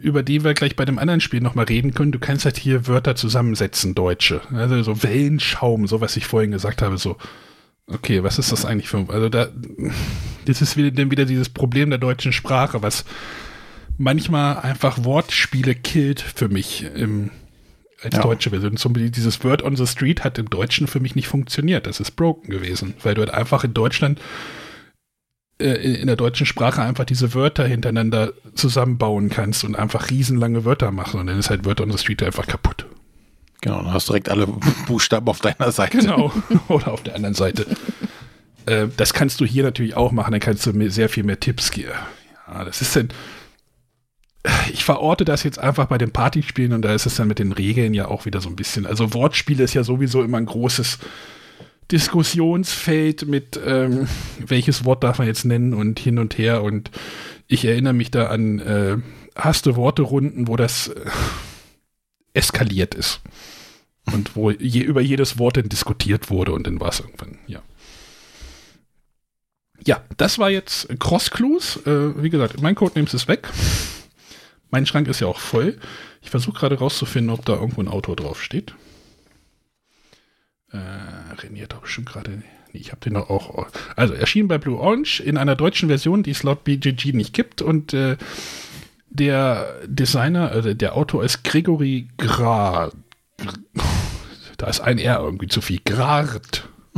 [0.00, 2.12] über die wir gleich bei dem anderen Spiel nochmal reden können.
[2.12, 4.40] Du kannst halt hier Wörter zusammensetzen, Deutsche.
[4.52, 7.16] Also so Wellenschaum, so was ich vorhin gesagt habe, so.
[7.90, 9.48] Okay, was ist das eigentlich für, also da,
[10.44, 13.06] das ist wieder, wieder dieses Problem der deutschen Sprache, was
[13.96, 17.30] manchmal einfach Wortspiele killt für mich im,
[18.02, 18.22] als ja.
[18.22, 18.76] deutsche Version.
[18.76, 21.86] Zum Beispiel dieses Word on the Street hat im Deutschen für mich nicht funktioniert.
[21.86, 24.20] Das ist broken gewesen, weil du halt einfach in Deutschland
[25.60, 30.92] äh, in der deutschen Sprache einfach diese Wörter hintereinander zusammenbauen kannst und einfach riesenlange Wörter
[30.92, 32.86] machen und dann ist halt Word on the Street einfach kaputt.
[33.60, 34.46] Genau, dann hast du direkt alle
[34.86, 35.98] Buchstaben auf deiner Seite.
[35.98, 36.32] Genau,
[36.68, 37.66] oder auf der anderen Seite.
[38.66, 41.72] äh, das kannst du hier natürlich auch machen, dann kannst du sehr viel mehr Tipps
[41.72, 41.90] geben.
[42.46, 43.08] Ja, das ist dann,
[44.72, 47.52] ich verorte das jetzt einfach bei den Partyspielen und da ist es dann mit den
[47.52, 48.86] Regeln ja auch wieder so ein bisschen.
[48.86, 50.98] Also Wortspiele ist ja sowieso immer ein großes
[51.90, 56.62] Diskussionsfeld mit, ähm, welches Wort darf man jetzt nennen und hin und her.
[56.62, 56.90] Und
[57.46, 58.98] ich erinnere mich da an äh,
[59.34, 61.10] hast Worte-Runden, wo das äh,
[62.34, 63.20] eskaliert ist.
[64.12, 67.62] Und wo je, über jedes Wort dann diskutiert wurde und dann war es irgendwann, ja.
[69.86, 71.78] Ja, das war jetzt Cross Clues.
[71.86, 73.48] Äh, wie gesagt, mein Codenames ist weg.
[74.70, 75.78] Mein Schrank ist ja auch voll.
[76.22, 78.74] Ich versuche gerade rauszufinden, ob da irgendwo ein Autor draufsteht.
[80.70, 82.42] Äh, René hat doch bestimmt gerade.
[82.72, 83.68] Nee, ich habe den doch auch.
[83.96, 87.62] Also erschien bei Blue Orange in einer deutschen Version, die es laut BGG nicht gibt.
[87.62, 88.16] Und äh,
[89.08, 92.94] der Designer, also der Autor ist Gregory Grard.
[94.58, 95.80] Da ist ein R irgendwie zu viel.
[95.84, 96.68] Grard.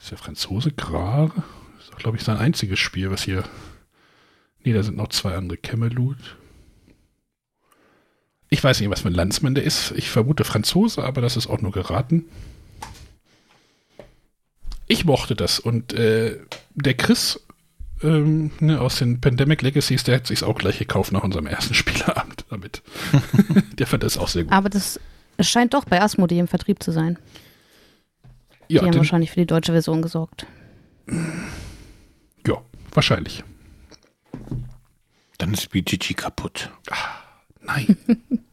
[0.00, 1.32] ist der Franzose Grard?
[1.78, 3.44] Ist doch, glaube ich, sein einziges Spiel, was hier.
[4.64, 5.58] Nee, da sind noch zwei andere.
[5.58, 6.36] Camelot.
[8.54, 9.92] Ich weiß nicht, was für ein Landsmann der ist.
[9.96, 12.26] Ich vermute Franzose, aber das ist auch nur geraten.
[14.86, 16.38] Ich mochte das und äh,
[16.76, 17.40] der Chris
[18.00, 21.74] ähm, ne, aus den Pandemic Legacies, der hat sich auch gleich gekauft nach unserem ersten
[21.74, 22.84] Spieleabend damit.
[23.76, 24.52] der fand das auch sehr gut.
[24.52, 25.00] Aber das
[25.40, 27.18] scheint doch bei Asmodee im Vertrieb zu sein.
[28.68, 30.46] Ja, die haben wahrscheinlich für die deutsche Version gesorgt.
[32.46, 32.62] Ja,
[32.92, 33.42] wahrscheinlich.
[35.38, 36.70] Dann ist BGG kaputt.
[36.88, 37.24] Ah.
[37.64, 37.96] Nein.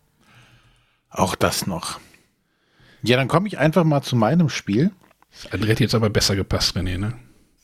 [1.12, 2.00] Auch das noch.
[3.04, 4.91] Ja, dann komme ich einfach mal zu meinem Spiel.
[5.52, 7.13] Das hätte jetzt aber besser gepasst, René, ne?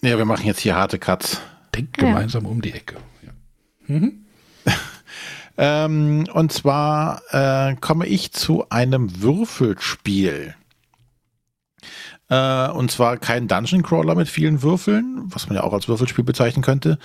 [0.01, 1.41] Ja, wir machen jetzt hier harte Cuts.
[1.75, 2.07] Denkt ja.
[2.07, 2.97] gemeinsam um die Ecke.
[3.23, 3.31] Ja.
[3.87, 4.25] Mhm.
[5.59, 10.53] Ähm, und zwar äh, komme ich zu einem Würfelspiel.
[12.29, 16.23] Äh, und zwar kein Dungeon Crawler mit vielen Würfeln, was man ja auch als Würfelspiel
[16.23, 16.99] bezeichnen könnte,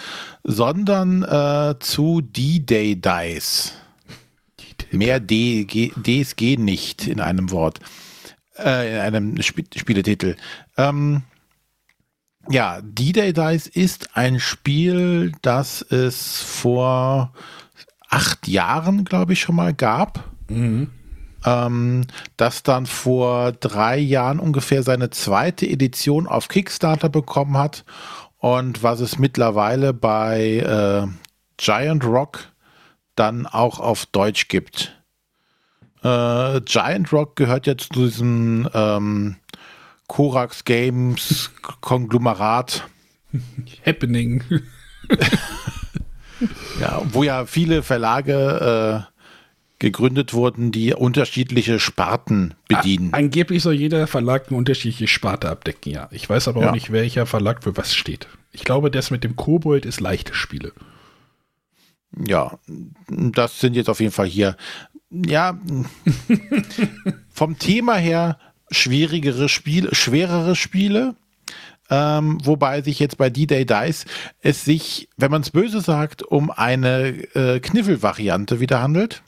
[0.45, 3.73] sondern äh, zu D-Day Dice.
[4.93, 7.81] Mehr D, G, Ds gehen nicht in einem Wort.
[8.59, 10.37] Äh, in einem Sp Spieletitel.
[10.77, 11.23] Ähm,
[12.49, 17.33] ja, D-Day Dice ist ein Spiel, das es vor
[18.09, 20.25] acht Jahren, glaube ich, schon mal gab.
[20.49, 20.91] Mhm.
[21.45, 27.85] Ähm, das dann vor drei Jahren ungefähr seine zweite Edition auf Kickstarter bekommen hat
[28.39, 31.07] und was es mittlerweile bei äh,
[31.57, 32.52] Giant Rock
[33.14, 34.96] dann auch auf Deutsch gibt.
[36.03, 39.37] Äh, Giant Rock gehört jetzt zu diesem ähm,
[40.09, 42.88] Korax Games Konglomerat.
[43.87, 44.42] Happening.
[46.81, 49.12] ja, wo ja viele Verlage äh,
[49.79, 53.12] gegründet wurden, die unterschiedliche Sparten bedienen.
[53.14, 56.09] angeblich soll jeder Verlag eine unterschiedliche Sparte abdecken, ja.
[56.12, 56.68] Ich weiß aber ja.
[56.68, 58.29] auch nicht, welcher Verlag für was steht.
[58.53, 60.72] Ich glaube, das mit dem Kobold ist leichte Spiele.
[62.27, 62.59] Ja,
[63.09, 64.57] das sind jetzt auf jeden Fall hier,
[65.11, 65.59] ja,
[67.31, 68.38] vom Thema her
[68.70, 71.14] schwierigere Spiele, schwerere Spiele.
[71.90, 74.07] Ähm, wobei sich jetzt bei D-Day Dice
[74.40, 79.22] es sich, wenn man es böse sagt, um eine äh, Kniffel-Variante wieder handelt.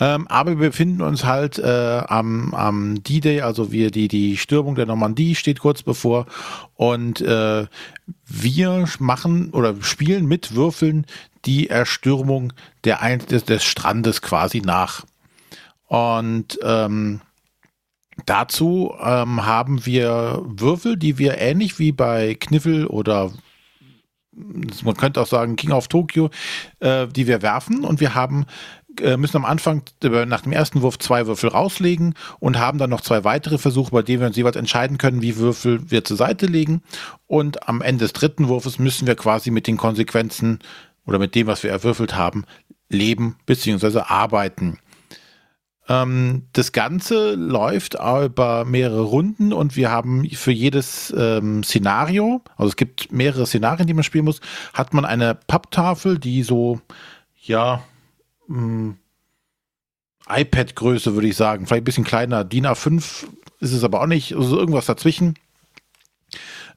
[0.00, 4.74] Ähm, aber wir befinden uns halt äh, am, am D-Day, also wir, die, die Stürmung
[4.74, 6.26] der Normandie steht kurz bevor
[6.74, 7.66] und äh,
[8.26, 11.06] wir machen oder spielen mit Würfeln
[11.44, 12.52] die Erstürmung
[12.84, 15.04] der Ein des, des Strandes quasi nach.
[15.86, 17.20] Und ähm,
[18.26, 23.32] dazu ähm, haben wir Würfel, die wir ähnlich wie bei Kniffel oder
[24.82, 26.30] man könnte auch sagen King of Tokyo,
[26.80, 28.46] äh, die wir werfen und wir haben
[29.16, 33.00] müssen am Anfang äh, nach dem ersten Wurf zwei Würfel rauslegen und haben dann noch
[33.00, 36.46] zwei weitere Versuche, bei denen wir uns jeweils entscheiden können, wie Würfel wir zur Seite
[36.46, 36.82] legen.
[37.26, 40.58] Und am Ende des dritten Wurfes müssen wir quasi mit den Konsequenzen
[41.06, 42.44] oder mit dem, was wir erwürfelt haben,
[42.88, 44.00] leben bzw.
[44.00, 44.78] arbeiten.
[45.88, 52.68] Ähm, das Ganze läuft über mehrere Runden und wir haben für jedes ähm, Szenario, also
[52.68, 54.40] es gibt mehrere Szenarien, die man spielen muss,
[54.74, 56.80] hat man eine Papptafel, die so,
[57.42, 57.82] ja,
[60.28, 61.66] iPad-Größe, würde ich sagen.
[61.66, 62.44] Vielleicht ein bisschen kleiner.
[62.44, 63.26] DIN A5
[63.60, 64.34] ist es aber auch nicht.
[64.34, 65.38] Also irgendwas dazwischen.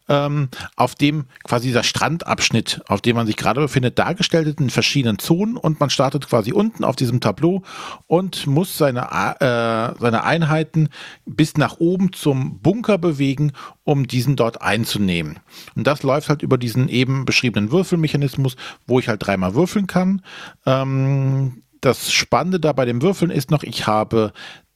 [0.08, 4.70] Ähm, auf dem quasi dieser Strandabschnitt, auf dem man sich gerade befindet, dargestellt ist in
[4.70, 7.64] verschiedenen Zonen und man startet quasi unten auf diesem Tableau
[8.08, 9.08] und muss seine,
[9.40, 10.90] äh, seine Einheiten
[11.26, 15.40] bis nach oben zum Bunker bewegen, um diesen dort einzunehmen.
[15.76, 20.22] Und das läuft halt über diesen eben beschriebenen Würfelmechanismus, wo ich halt dreimal würfeln kann.
[20.66, 24.34] Ähm, das Spannende da bei dem Würfeln ist noch, ich habe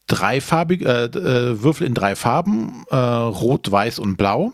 [0.10, 4.54] dreifarbige äh, äh, Würfel in drei Farben, äh, rot, weiß und blau.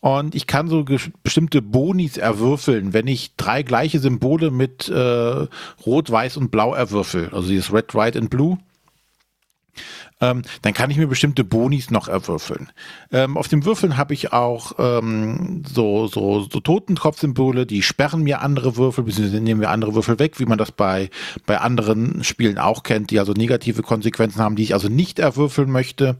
[0.00, 0.84] Und ich kann so
[1.22, 5.46] bestimmte Bonis erwürfeln, wenn ich drei gleiche Symbole mit äh,
[5.84, 7.30] Rot, Weiß und Blau erwürfel.
[7.32, 8.58] Also dieses Red, White and Blue
[10.20, 12.70] ähm, dann kann ich mir bestimmte Bonis noch erwürfeln.
[13.12, 18.40] Ähm, auf dem Würfeln habe ich auch ähm, so, so, so Totentropfsymbole, die sperren mir
[18.40, 21.10] andere Würfel, beziehungsweise nehmen wir andere Würfel weg, wie man das bei,
[21.46, 25.70] bei anderen Spielen auch kennt, die also negative Konsequenzen haben, die ich also nicht erwürfeln
[25.70, 26.16] möchte.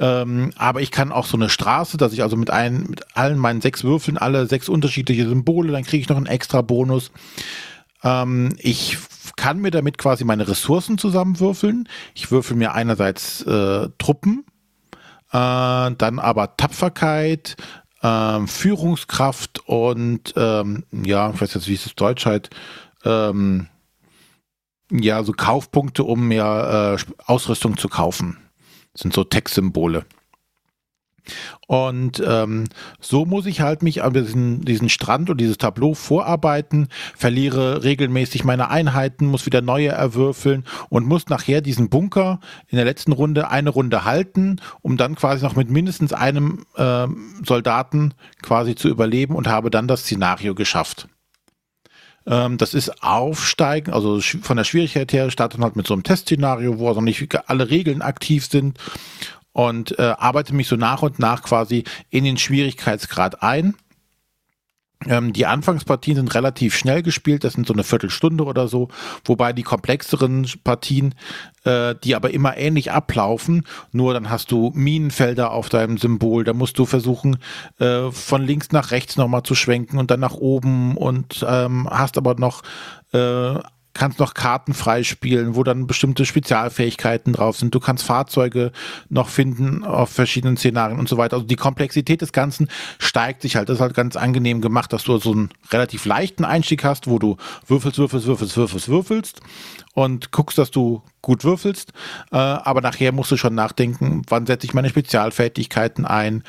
[0.00, 3.38] Ähm, aber ich kann auch so eine Straße, dass ich also mit, ein, mit allen
[3.38, 7.10] meinen sechs Würfeln alle sechs unterschiedliche Symbole, dann kriege ich noch einen extra Bonus.
[8.04, 8.98] Ähm, ich
[9.36, 11.88] kann mir damit quasi meine Ressourcen zusammenwürfeln.
[12.14, 14.44] Ich würfel mir einerseits äh, Truppen,
[15.32, 17.56] äh, dann aber Tapferkeit,
[18.02, 22.50] äh, Führungskraft und ähm, ja, ich weiß jetzt, wie es auf Deutsch halt,
[23.04, 23.66] ähm,
[24.90, 28.38] ja, so Kaufpunkte, um mir äh, Ausrüstung zu kaufen.
[28.98, 30.04] Sind so Textsymbole.
[31.68, 32.64] Und ähm,
[33.00, 38.44] so muss ich halt mich an diesen, diesen Strand und dieses Tableau vorarbeiten, verliere regelmäßig
[38.44, 43.50] meine Einheiten, muss wieder neue erwürfeln und muss nachher diesen Bunker in der letzten Runde
[43.50, 47.06] eine Runde halten, um dann quasi noch mit mindestens einem äh,
[47.44, 51.08] Soldaten quasi zu überleben und habe dann das Szenario geschafft
[52.28, 56.78] ähm, das ist aufsteigen, also von der Schwierigkeit her startet halt mit so einem Testszenario,
[56.78, 58.78] wo also nicht alle Regeln aktiv sind
[59.52, 63.74] und äh, arbeite mich so nach und nach quasi in den Schwierigkeitsgrad ein.
[65.06, 68.88] Ähm, die Anfangspartien sind relativ schnell gespielt, das sind so eine Viertelstunde oder so,
[69.24, 71.14] wobei die komplexeren Partien,
[71.62, 76.52] äh, die aber immer ähnlich ablaufen, nur dann hast du Minenfelder auf deinem Symbol, da
[76.52, 77.38] musst du versuchen,
[77.78, 82.18] äh, von links nach rechts nochmal zu schwenken und dann nach oben und ähm, hast
[82.18, 82.62] aber noch
[83.12, 83.54] äh,
[83.94, 87.74] kannst noch Karten freispielen, wo dann bestimmte Spezialfähigkeiten drauf sind.
[87.74, 88.72] Du kannst Fahrzeuge
[89.08, 91.36] noch finden auf verschiedenen Szenarien und so weiter.
[91.36, 93.68] Also die Komplexität des Ganzen steigt sich halt.
[93.68, 97.18] Das ist halt ganz angenehm gemacht, dass du so einen relativ leichten Einstieg hast, wo
[97.18, 99.40] du würfelst, würfelst, würfelst, würfelst, würfelst
[99.94, 101.92] und guckst, dass du gut würfelst.
[102.30, 106.44] Äh, aber nachher musst du schon nachdenken, wann setze ich meine Spezialfertigkeiten ein,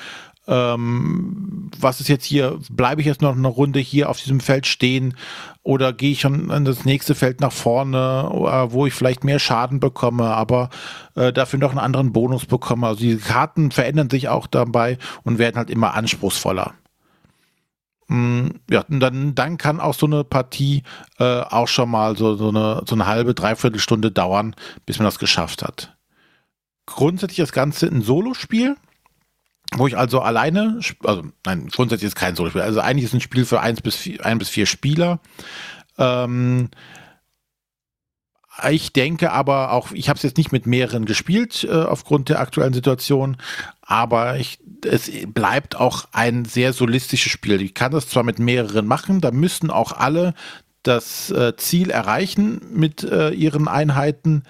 [0.49, 4.65] ähm, was ist jetzt hier, bleibe ich jetzt noch eine Runde hier auf diesem Feld
[4.65, 5.15] stehen
[5.61, 9.37] oder gehe ich schon in das nächste Feld nach vorne, äh, wo ich vielleicht mehr
[9.37, 10.69] Schaden bekomme, aber
[11.15, 12.87] äh, dafür noch einen anderen Bonus bekomme.
[12.87, 16.73] Also die Karten verändern sich auch dabei und werden halt immer anspruchsvoller.
[18.07, 20.81] Mm, ja, dann, dann kann auch so eine Partie
[21.19, 24.55] äh, auch schon mal so, so, eine, so eine halbe, dreiviertel Stunde dauern,
[24.87, 25.95] bis man das geschafft hat.
[26.87, 28.75] Grundsätzlich das Ganze ein Solospiel
[29.75, 33.45] wo ich also alleine, also nein, grundsätzlich ist kein Solo-Spiel, also eigentlich ist ein Spiel
[33.45, 35.19] für eins bis vier, ein bis vier Spieler.
[35.97, 36.69] Ähm,
[38.69, 42.39] ich denke aber auch, ich habe es jetzt nicht mit mehreren gespielt äh, aufgrund der
[42.39, 43.37] aktuellen Situation,
[43.81, 47.61] aber ich, es bleibt auch ein sehr solistisches Spiel.
[47.61, 50.33] Ich kann das zwar mit mehreren machen, da müssen auch alle
[50.83, 54.43] das äh, Ziel erreichen mit äh, ihren Einheiten,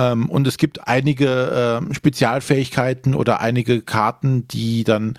[0.00, 5.18] ähm, und es gibt einige äh, Spezialfähigkeiten oder einige Karten, die dann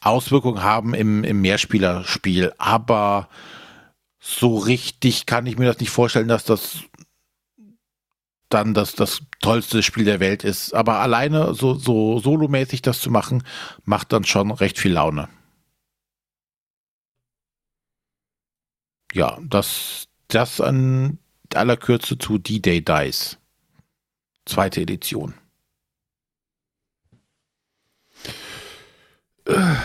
[0.00, 2.52] Auswirkungen haben im, im Mehrspielerspiel.
[2.58, 3.28] Aber
[4.18, 6.80] so richtig kann ich mir das nicht vorstellen, dass das
[8.48, 10.72] dann das, das tollste Spiel der Welt ist.
[10.74, 13.44] Aber alleine so, so solomäßig das zu machen,
[13.84, 15.28] macht dann schon recht viel Laune.
[19.12, 21.18] Ja, das, das an
[21.54, 23.38] aller Kürze zu D-Day Dice
[24.48, 25.34] zweite Edition.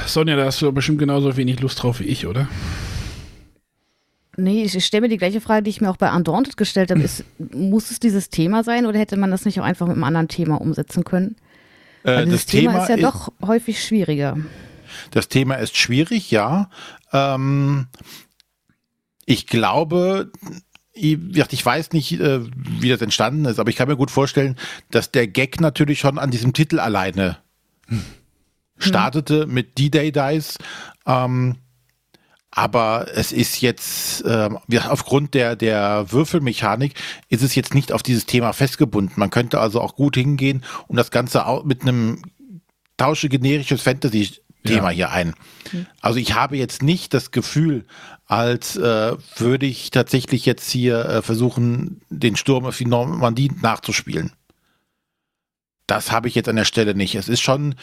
[0.08, 2.50] Sonja, da hast du bestimmt genauso wenig Lust drauf wie ich, oder?
[4.36, 7.02] Nee, ich stelle mir die gleiche Frage, die ich mir auch bei Undaunted gestellt habe.
[7.02, 10.04] Ist, muss es dieses Thema sein oder hätte man das nicht auch einfach mit einem
[10.04, 11.36] anderen Thema umsetzen können?
[12.04, 14.38] Äh, dieses Thema, Thema, ist ja ist, doch häufig schwieriger.
[15.12, 16.70] Das Thema ist schwierig, ja.
[17.14, 17.88] Ähm,
[19.26, 20.32] ich glaube,
[20.94, 24.58] ich weiß nicht, äh, wie das entstanden ist, aber ich kann mir gut vorstellen,
[24.92, 27.38] dass der Gag natürlich schon an diesem Titel alleine
[28.78, 30.58] startete mit D-Day Dice.
[31.06, 31.56] Ähm,
[32.56, 34.50] aber es ist jetzt, äh,
[34.88, 36.94] aufgrund der, der Würfelmechanik,
[37.30, 39.14] ist es jetzt nicht auf dieses Thema festgebunden.
[39.16, 42.22] Man könnte also auch gut hingehen und das Ganze auch mit einem
[42.98, 44.96] tausche generisches Fantasy-Thema ja.
[44.96, 45.34] hier ein.
[45.72, 45.88] Hm.
[46.00, 47.86] Also ich habe jetzt nicht das Gefühl,
[48.34, 54.32] als äh, würde ich tatsächlich jetzt hier äh, versuchen, den Sturm auf die Normandie nachzuspielen.
[55.86, 57.14] Das habe ich jetzt an der Stelle nicht.
[57.14, 57.76] Es ist schon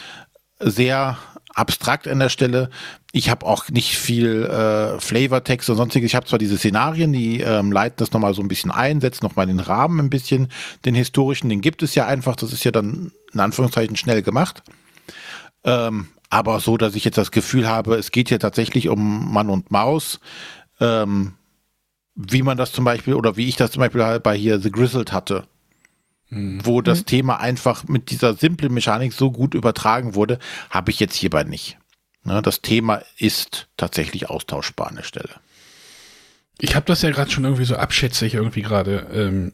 [0.59, 1.17] sehr
[1.53, 2.69] abstrakt an der Stelle.
[3.13, 6.11] Ich habe auch nicht viel äh, Flavortext und sonstiges.
[6.11, 9.23] Ich habe zwar diese Szenarien, die ähm, leiten das nochmal so ein bisschen ein, setzen
[9.23, 10.49] nochmal den Rahmen ein bisschen,
[10.83, 12.35] den historischen, den gibt es ja einfach.
[12.35, 14.63] Das ist ja dann in Anführungszeichen schnell gemacht.
[15.63, 19.49] Ähm, aber so, dass ich jetzt das Gefühl habe, es geht hier tatsächlich um Mann
[19.49, 20.19] und Maus,
[20.79, 21.33] ähm,
[22.15, 24.71] wie man das zum Beispiel oder wie ich das zum Beispiel halt bei hier The
[24.71, 25.45] Grizzled hatte,
[26.29, 26.65] mhm.
[26.65, 27.05] wo das mhm.
[27.05, 30.39] Thema einfach mit dieser simplen Mechanik so gut übertragen wurde,
[30.69, 31.77] habe ich jetzt hierbei nicht.
[32.23, 35.35] Ne, das Thema ist tatsächlich austauschbar an der Stelle.
[36.59, 39.53] Ich habe das ja gerade schon irgendwie so abschätzig irgendwie gerade ähm,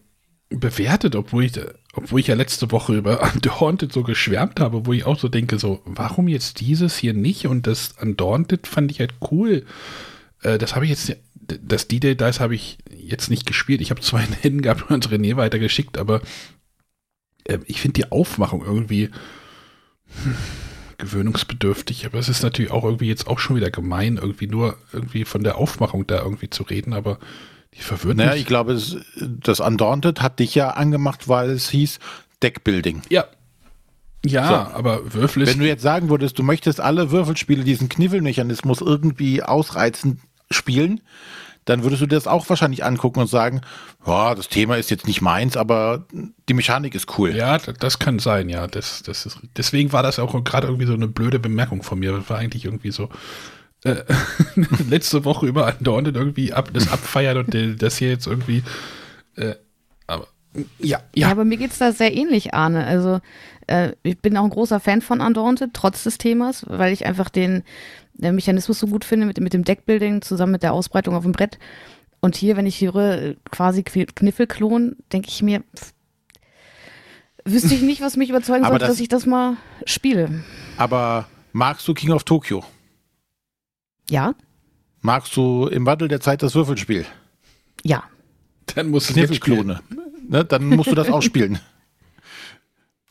[0.50, 1.54] bewertet, obwohl ich,
[1.94, 5.60] obwohl ich ja letzte Woche über Undaunted so geschwärmt habe, wo ich auch so denke,
[5.60, 7.48] so, warum jetzt dieses hier nicht?
[7.48, 9.66] Und das Undaunted fand ich halt cool.
[10.42, 11.18] Äh, das habe ich jetzt,
[11.62, 13.82] das D-Day Dice habe ich jetzt nicht gespielt.
[13.82, 16.22] Ich habe zwei in Händen gehabt und René weitergeschickt, aber
[17.46, 19.10] äh, ich finde die Aufmachung irgendwie
[20.24, 20.36] hm,
[20.98, 22.06] gewöhnungsbedürftig.
[22.06, 25.44] Aber es ist natürlich auch irgendwie jetzt auch schon wieder gemein, irgendwie nur irgendwie von
[25.44, 27.20] der Aufmachung da irgendwie zu reden, aber
[27.74, 32.00] die verwirrt naja, ich glaube, das, das Undaunted hat dich ja angemacht, weil es hieß
[32.42, 33.02] Deckbuilding.
[33.10, 33.26] Ja.
[34.26, 34.78] Ja, so.
[34.78, 35.52] aber Würfel ist.
[35.52, 40.20] Wenn du jetzt sagen würdest, du möchtest alle Würfelspiele diesen Kniffelmechanismus irgendwie ausreizen
[40.50, 41.02] spielen,
[41.66, 43.62] dann würdest du dir das auch wahrscheinlich angucken und sagen,
[44.06, 46.06] ja, das Thema ist jetzt nicht meins, aber
[46.48, 47.36] die Mechanik ist cool.
[47.36, 48.68] Ja, das kann sein, ja.
[48.68, 52.14] Das, das ist, deswegen war das auch gerade irgendwie so eine blöde Bemerkung von mir.
[52.14, 53.10] Das war eigentlich irgendwie so,
[53.88, 54.04] äh,
[54.90, 58.64] letzte Woche über andauernd irgendwie ab, das abfeiern und das hier jetzt irgendwie.
[59.36, 59.56] Äh,
[60.08, 60.28] aber
[60.80, 61.28] ja, ja.
[61.28, 62.86] Ja, aber mir geht es da sehr ähnlich, Arne.
[62.86, 63.20] Also
[63.68, 67.30] äh, ich bin auch ein großer Fan von Undaunted, trotz des Themas, weil ich einfach
[67.30, 67.64] den,
[68.14, 71.32] den Mechanismus so gut finde mit, mit dem Deckbuilding zusammen mit der Ausbreitung auf dem
[71.34, 71.60] Brett.
[72.20, 75.94] Und hier, wenn ich höre, äh, quasi Kniffelklon, denke ich mir, pff,
[77.46, 80.44] wüsste ich nicht, was mich überzeugen sollte, das- dass ich das mal spiele.
[80.78, 82.64] Aber magst du King of Tokyo?
[84.10, 84.34] Ja,
[85.02, 87.06] Magst du im Wandel der Zeit das Würfelspiel?
[87.84, 88.04] ja.
[88.76, 89.64] Dann muss es jetzt spielen.
[89.64, 89.82] Kniffelklone.
[90.28, 91.60] Ne, dann musst du das auch spielen.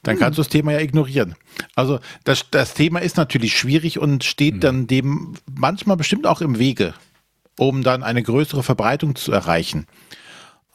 [0.03, 1.35] Dann kannst du das Thema ja ignorieren.
[1.75, 6.59] Also das, das Thema ist natürlich schwierig und steht dann dem manchmal bestimmt auch im
[6.59, 6.93] Wege,
[7.59, 9.87] um dann eine größere Verbreitung zu erreichen.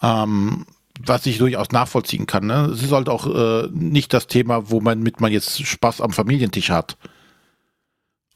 [0.01, 0.65] Ähm,
[0.99, 2.47] was ich durchaus nachvollziehen kann.
[2.47, 2.71] Ne?
[2.73, 6.11] Es ist halt auch äh, nicht das Thema, wo man mit man jetzt Spaß am
[6.11, 6.97] Familientisch hat.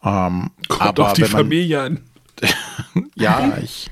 [0.05, 1.99] Ähm, Kommt aber auf die man, Familie an.
[3.15, 3.89] ja, ich,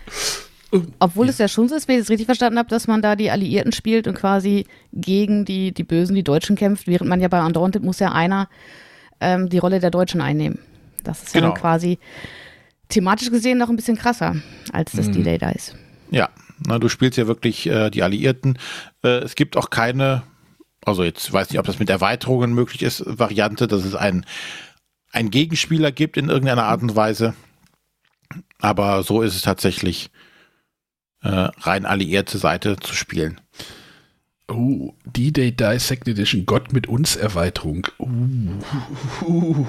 [0.99, 3.15] Obwohl es ja schon so ist, wenn ich es richtig verstanden habe, dass man da
[3.15, 7.27] die Alliierten spielt und quasi gegen die, die Bösen, die Deutschen kämpft, während man ja
[7.27, 8.47] bei Undaunted muss ja einer
[9.21, 10.59] ähm, die Rolle der Deutschen einnehmen.
[11.03, 11.53] Das ist ja Genau.
[11.53, 11.99] dann quasi
[12.89, 14.35] thematisch gesehen noch ein bisschen krasser,
[14.71, 15.75] als das D-Day da ist.
[16.11, 16.29] Ja,
[16.67, 18.59] na, du spielst ja wirklich äh, die Alliierten.
[19.03, 20.23] Äh, es gibt auch keine,
[20.85, 24.25] also jetzt weiß nicht, ob das mit Erweiterungen möglich ist, Variante, dass es einen,
[25.13, 27.33] einen Gegenspieler gibt in irgendeiner Art und Weise.
[28.59, 30.09] Aber so ist es tatsächlich
[31.21, 33.39] äh, rein alliierte Seite zu spielen.
[34.49, 37.87] Oh, D-Day Die Second Edition Gott mit uns Erweiterung.
[37.99, 38.59] Uh,
[39.21, 39.65] uh,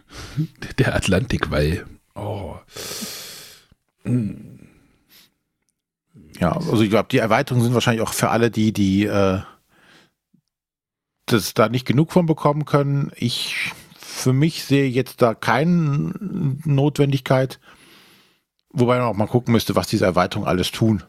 [0.78, 1.84] der Atlantikwall.
[2.14, 2.56] Oh.
[6.38, 9.40] Ja, also ich glaube, die Erweiterungen sind wahrscheinlich auch für alle die, die äh,
[11.26, 13.12] das da nicht genug von bekommen können.
[13.16, 13.72] Ich
[14.22, 16.14] für mich sehe jetzt da keine
[16.64, 17.58] Notwendigkeit,
[18.70, 21.02] wobei man auch mal gucken müsste, was diese Erweiterungen alles tun.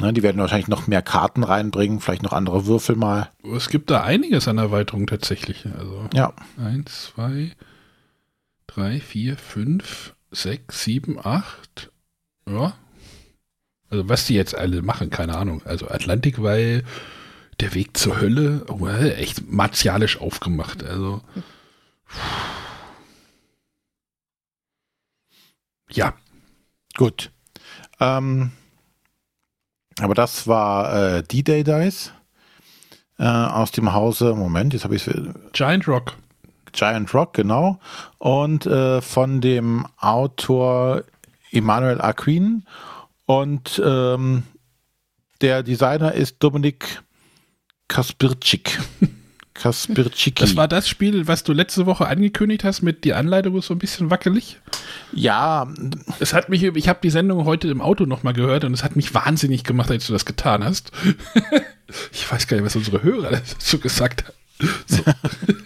[0.00, 3.30] Ne, die werden wahrscheinlich noch mehr Karten reinbringen, vielleicht noch andere Würfel mal.
[3.54, 5.66] Es gibt da einiges an Erweiterungen tatsächlich.
[5.76, 7.50] Also Ja, eins, zwei,
[8.68, 11.90] drei, vier, fünf, sechs, sieben, acht.
[12.48, 12.74] Ja.
[13.90, 15.62] Also was die jetzt alle machen, keine Ahnung.
[15.64, 16.84] Also Atlantikwall,
[17.58, 20.84] der Weg zur Hölle, oh, echt martialisch aufgemacht.
[20.84, 21.22] Also
[25.90, 26.14] ja,
[26.96, 27.30] gut.
[28.00, 28.52] Ähm,
[30.00, 32.12] aber das war äh, D-Day Dice
[33.18, 35.14] äh, aus dem Hause, Moment, jetzt habe ich es
[35.52, 36.14] Giant Rock.
[36.72, 37.80] Giant Rock, genau.
[38.18, 41.02] Und äh, von dem Autor
[41.50, 42.64] Emmanuel Aquin.
[43.26, 44.44] Und ähm,
[45.40, 47.02] der Designer ist Dominik
[47.88, 48.80] Kaspirczyk.
[49.58, 50.40] Kaspirczyki.
[50.42, 53.74] Das war das Spiel, was du letzte Woche angekündigt hast mit die Anleitung ist so
[53.74, 54.58] ein bisschen wackelig.
[55.12, 55.66] ja,
[56.20, 58.96] Es hat mich, ich habe die Sendung heute im Auto nochmal gehört und es hat
[58.96, 60.92] mich wahnsinnig gemacht, als du das getan hast.
[62.12, 64.34] ich weiß gar nicht, was unsere Hörer dazu gesagt haben.
[64.86, 65.02] So.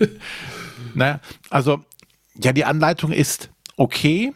[0.94, 1.20] naja,
[1.50, 1.84] also,
[2.42, 4.32] ja, die Anleitung ist okay.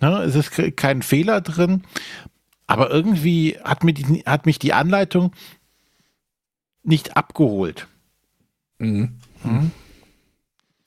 [0.00, 1.84] Ne, es ist ke- kein Fehler drin.
[2.66, 5.32] Aber irgendwie hat, die, hat mich die Anleitung
[6.82, 7.86] nicht abgeholt.
[8.78, 9.18] Mhm.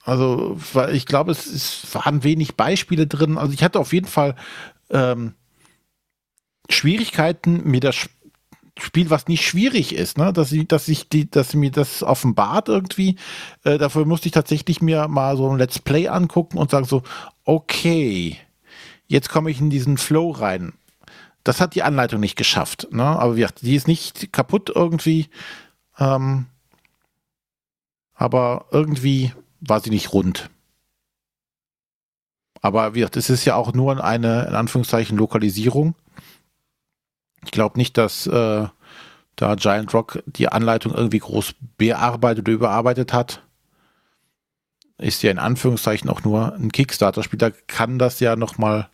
[0.04, 3.38] Also, weil ich glaube, es, es waren wenig Beispiele drin.
[3.38, 4.36] Also, ich hatte auf jeden Fall
[4.90, 5.34] ähm,
[6.70, 8.18] Schwierigkeiten, mir das Sp-
[8.82, 10.32] Spiel, was nicht schwierig ist, ne?
[10.32, 13.18] dass, ich, dass, ich die, dass mir das offenbart irgendwie.
[13.66, 17.04] Äh, dafür musste ich tatsächlich mir mal so ein Let's Play angucken und sagen so,
[17.44, 18.38] okay,
[19.08, 20.72] jetzt komme ich in diesen Flow rein.
[21.44, 22.88] Das hat die Anleitung nicht geschafft.
[22.92, 23.04] Ne?
[23.04, 25.28] Aber wie gesagt, die ist nicht kaputt irgendwie.
[25.98, 26.46] Ähm,
[28.20, 30.50] aber irgendwie war sie nicht rund.
[32.62, 35.96] Aber wie gesagt, es ist ja auch nur eine, in Anführungszeichen, Lokalisierung.
[37.46, 38.68] Ich glaube nicht, dass äh,
[39.38, 43.42] da Giant Rock die Anleitung irgendwie groß bearbeitet oder überarbeitet hat.
[44.98, 47.40] Ist ja in Anführungszeichen auch nur ein Kickstarter-Spiel.
[47.40, 48.90] Da kann das ja nochmal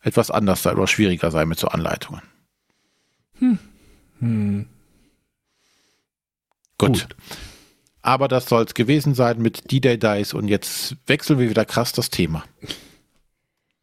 [0.00, 2.22] etwas anders sein oder schwieriger sein mit so Anleitungen.
[3.38, 4.66] Hm.
[6.78, 7.06] Gut.
[7.08, 7.16] Gut.
[8.04, 11.94] Aber das soll es gewesen sein mit D-Day Dice und jetzt wechseln wir wieder krass
[11.94, 12.44] das Thema.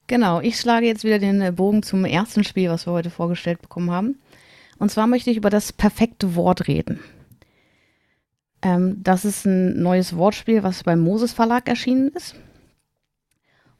[0.05, 3.63] Genau, ich schlage jetzt wieder den äh, Bogen zum ersten Spiel, was wir heute vorgestellt
[3.63, 4.19] bekommen haben.
[4.77, 6.99] Und zwar möchte ich über das perfekte Wort reden.
[8.61, 12.35] Ähm, das ist ein neues Wortspiel, was beim Moses Verlag erschienen ist.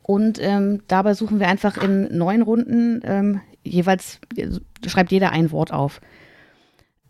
[0.01, 4.49] Und ähm, dabei suchen wir einfach in neun Runden ähm, jeweils, äh,
[4.87, 6.01] schreibt jeder ein Wort auf.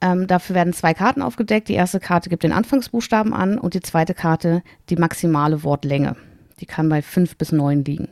[0.01, 1.69] Ähm, dafür werden zwei Karten aufgedeckt.
[1.69, 6.15] Die erste Karte gibt den Anfangsbuchstaben an und die zweite Karte die maximale Wortlänge.
[6.59, 8.09] Die kann bei fünf bis neun liegen.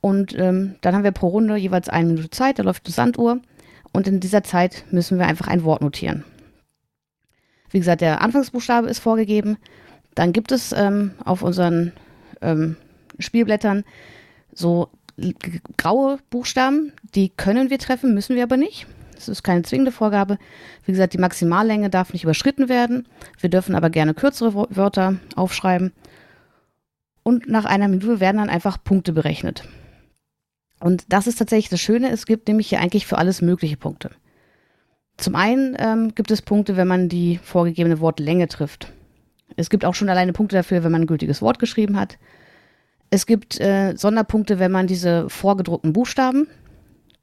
[0.00, 3.40] Und ähm, dann haben wir pro Runde jeweils eine Minute Zeit, da läuft die Sanduhr.
[3.92, 6.24] Und in dieser Zeit müssen wir einfach ein Wort notieren.
[7.70, 9.56] Wie gesagt, der Anfangsbuchstabe ist vorgegeben.
[10.14, 11.92] Dann gibt es ähm, auf unseren
[12.40, 12.76] ähm,
[13.18, 13.84] Spielblättern
[14.52, 14.90] so
[15.76, 18.86] graue Buchstaben, die können wir treffen, müssen wir aber nicht.
[19.20, 20.38] Das ist keine zwingende Vorgabe.
[20.86, 23.06] Wie gesagt, die Maximallänge darf nicht überschritten werden.
[23.38, 25.92] Wir dürfen aber gerne kürzere Wörter aufschreiben.
[27.22, 29.64] Und nach einer Minute werden dann einfach Punkte berechnet.
[30.80, 32.10] Und das ist tatsächlich das Schöne.
[32.10, 34.10] Es gibt nämlich hier eigentlich für alles mögliche Punkte.
[35.18, 38.90] Zum einen ähm, gibt es Punkte, wenn man die vorgegebene Wortlänge trifft.
[39.56, 42.16] Es gibt auch schon alleine Punkte dafür, wenn man ein gültiges Wort geschrieben hat.
[43.10, 46.46] Es gibt äh, Sonderpunkte, wenn man diese vorgedruckten Buchstaben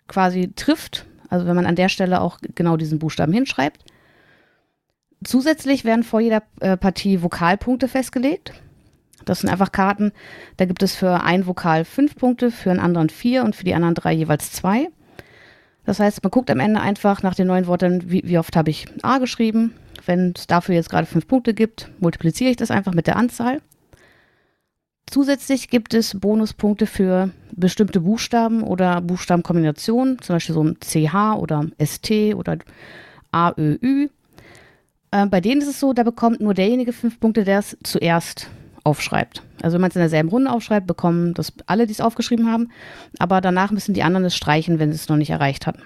[0.08, 3.84] quasi trifft, also wenn man an der Stelle auch genau diesen Buchstaben hinschreibt.
[5.24, 8.54] Zusätzlich werden vor jeder äh, Partie Vokalpunkte festgelegt.
[9.26, 10.12] Das sind einfach Karten.
[10.58, 13.74] Da gibt es für ein Vokal fünf Punkte, für einen anderen vier und für die
[13.74, 14.90] anderen drei jeweils zwei.
[15.86, 18.70] Das heißt, man guckt am Ende einfach nach den neuen Worten, wie, wie oft habe
[18.70, 19.74] ich A geschrieben.
[20.06, 23.62] Wenn es dafür jetzt gerade fünf Punkte gibt, multipliziere ich das einfach mit der Anzahl.
[25.10, 31.66] Zusätzlich gibt es Bonuspunkte für bestimmte Buchstaben oder Buchstabenkombinationen, zum Beispiel so ein CH oder
[31.84, 32.58] ST oder
[33.32, 34.10] AÖÜ.
[35.12, 38.50] Äh, bei denen ist es so, da bekommt nur derjenige fünf Punkte, der es zuerst
[38.84, 39.44] aufschreibt.
[39.62, 42.70] Also wenn man es in derselben Runde aufschreibt, bekommen das alle, die es aufgeschrieben haben,
[43.18, 45.84] aber danach müssen die anderen es streichen, wenn sie es noch nicht erreicht hatten.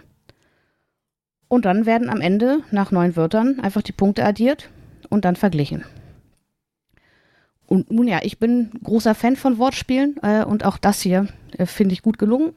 [1.47, 4.69] Und dann werden am Ende nach neun Wörtern einfach die Punkte addiert
[5.09, 5.83] und dann verglichen.
[7.71, 11.65] Und nun ja, ich bin großer Fan von Wortspielen äh, und auch das hier äh,
[11.65, 12.51] finde ich gut gelungen.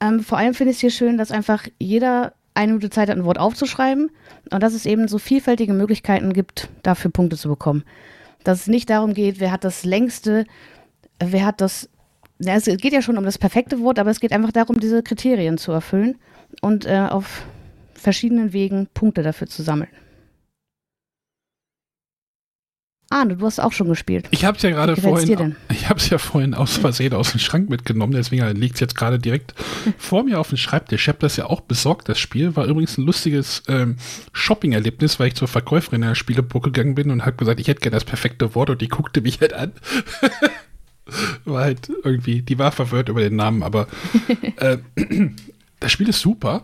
[0.00, 3.16] Ähm, vor allem finde ich es hier schön, dass einfach jeder eine Minute Zeit hat,
[3.16, 4.12] ein Wort aufzuschreiben
[4.52, 7.82] und dass es eben so vielfältige Möglichkeiten gibt, dafür Punkte zu bekommen.
[8.44, 10.44] Dass es nicht darum geht, wer hat das längste,
[11.18, 11.88] wer hat das,
[12.38, 15.02] ja, es geht ja schon um das perfekte Wort, aber es geht einfach darum, diese
[15.02, 16.18] Kriterien zu erfüllen
[16.60, 17.42] und äh, auf
[17.94, 19.90] verschiedenen Wegen Punkte dafür zu sammeln.
[23.12, 24.28] Ah, du hast auch schon gespielt.
[24.30, 27.40] Ich habe es ja gerade vorhin, ich habe es ja vorhin aus Versehen aus dem
[27.40, 29.52] Schrank mitgenommen, deswegen liegt es jetzt gerade direkt
[29.98, 31.02] vor mir auf dem Schreibtisch.
[31.02, 32.54] Ich habe das ja auch besorgt, das Spiel.
[32.54, 33.96] War übrigens ein lustiges ähm,
[34.32, 37.96] Shopping-Erlebnis, weil ich zur Verkäuferin der Spielebuch gegangen bin und habe gesagt, ich hätte gerne
[37.96, 39.72] das perfekte Wort und die guckte mich halt an.
[41.44, 43.88] war halt irgendwie, die war verwirrt über den Namen, aber
[44.56, 44.78] äh,
[45.80, 46.62] das Spiel ist super,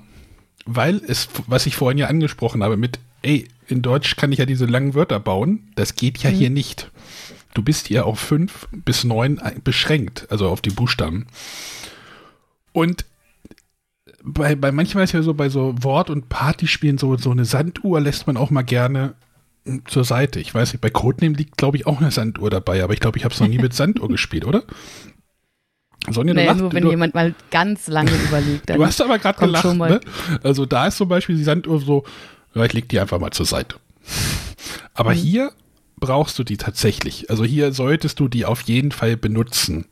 [0.64, 4.46] weil es, was ich vorhin ja angesprochen habe, mit, ey, in Deutsch kann ich ja
[4.46, 5.70] diese langen Wörter bauen.
[5.74, 6.34] Das geht ja mhm.
[6.34, 6.90] hier nicht.
[7.54, 11.26] Du bist hier auf fünf bis neun beschränkt, also auf die Buchstaben.
[12.72, 13.06] Und
[14.22, 18.00] bei, bei manchmal ist ja so, bei so Wort- und Partyspielen so, so eine Sanduhr
[18.00, 19.14] lässt man auch mal gerne
[19.86, 20.40] zur Seite.
[20.40, 23.18] Ich weiß nicht, bei Codename liegt, glaube ich, auch eine Sanduhr dabei, aber ich glaube,
[23.18, 24.64] ich habe es noch nie mit Sanduhr gespielt, oder?
[26.10, 28.68] Sonja, naja, nur wenn du, jemand mal ganz lange überlegt.
[28.70, 30.00] du hast aber gerade gelacht, ne?
[30.42, 32.04] Also da ist zum Beispiel die Sanduhr so,
[32.56, 33.76] ja, ich leg die einfach mal zur Seite.
[34.94, 35.18] Aber mhm.
[35.18, 35.52] hier
[35.98, 37.30] brauchst du die tatsächlich.
[37.30, 39.86] Also hier solltest du die auf jeden Fall benutzen.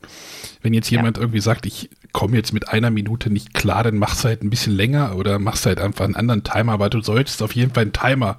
[0.63, 1.23] Wenn jetzt jemand ja.
[1.23, 4.51] irgendwie sagt, ich komme jetzt mit einer Minute nicht klar, dann machst du halt ein
[4.51, 7.83] bisschen länger oder machst halt einfach einen anderen Timer, aber du solltest auf jeden Fall
[7.83, 8.39] einen Timer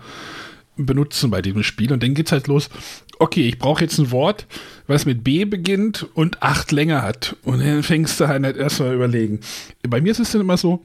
[0.77, 2.69] benutzen bei diesem Spiel und dann geht's halt los.
[3.17, 4.45] Okay, ich brauche jetzt ein Wort,
[4.87, 7.35] was mit B beginnt und acht länger hat.
[7.43, 9.39] Und dann fängst du halt erstmal überlegen.
[9.87, 10.83] Bei mir ist es dann immer so,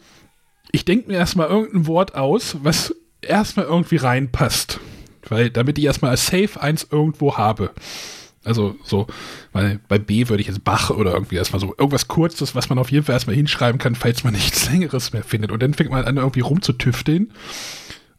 [0.72, 4.80] ich denke mir erstmal irgendein Wort aus, was erstmal irgendwie reinpasst.
[5.28, 7.70] Weil, damit ich erstmal als Safe eins irgendwo habe.
[8.42, 9.06] Also so,
[9.52, 12.78] weil bei B würde ich jetzt Bach oder irgendwie erstmal so irgendwas Kurzes, was man
[12.78, 15.52] auf jeden Fall erstmal hinschreiben kann, falls man nichts Längeres mehr findet.
[15.52, 17.32] Und dann fängt man an, irgendwie rumzutüfteln.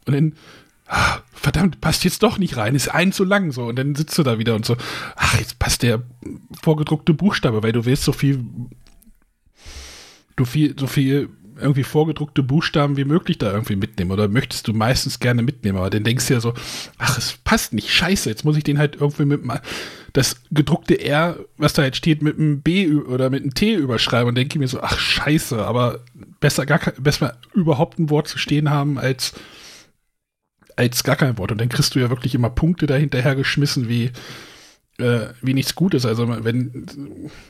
[0.05, 0.33] Und dann,
[0.85, 3.65] ach, verdammt, passt jetzt doch nicht rein, ist ein zu lang so.
[3.65, 4.77] Und dann sitzt du da wieder und so,
[5.15, 6.03] ach, jetzt passt der
[6.61, 8.45] vorgedruckte Buchstabe, weil du willst so viel,
[10.35, 11.29] du viel, so viel
[11.61, 15.89] irgendwie vorgedruckte Buchstaben wie möglich da irgendwie mitnehmen oder möchtest du meistens gerne mitnehmen, aber
[15.89, 16.53] dann denkst du ja so,
[16.97, 19.41] ach, es passt nicht, scheiße, jetzt muss ich den halt irgendwie mit
[20.13, 24.29] das gedruckte R, was da jetzt steht, mit einem B oder mit einem T überschreiben.
[24.29, 25.99] Und denke mir so, ach, scheiße, aber
[26.39, 29.33] besser gar besser überhaupt ein Wort zu stehen haben als
[30.75, 31.51] als gar kein Wort.
[31.51, 34.11] Und dann kriegst du ja wirklich immer Punkte dahinterher geschmissen wie
[34.97, 36.05] äh, wie nichts Gutes.
[36.05, 36.87] Also wenn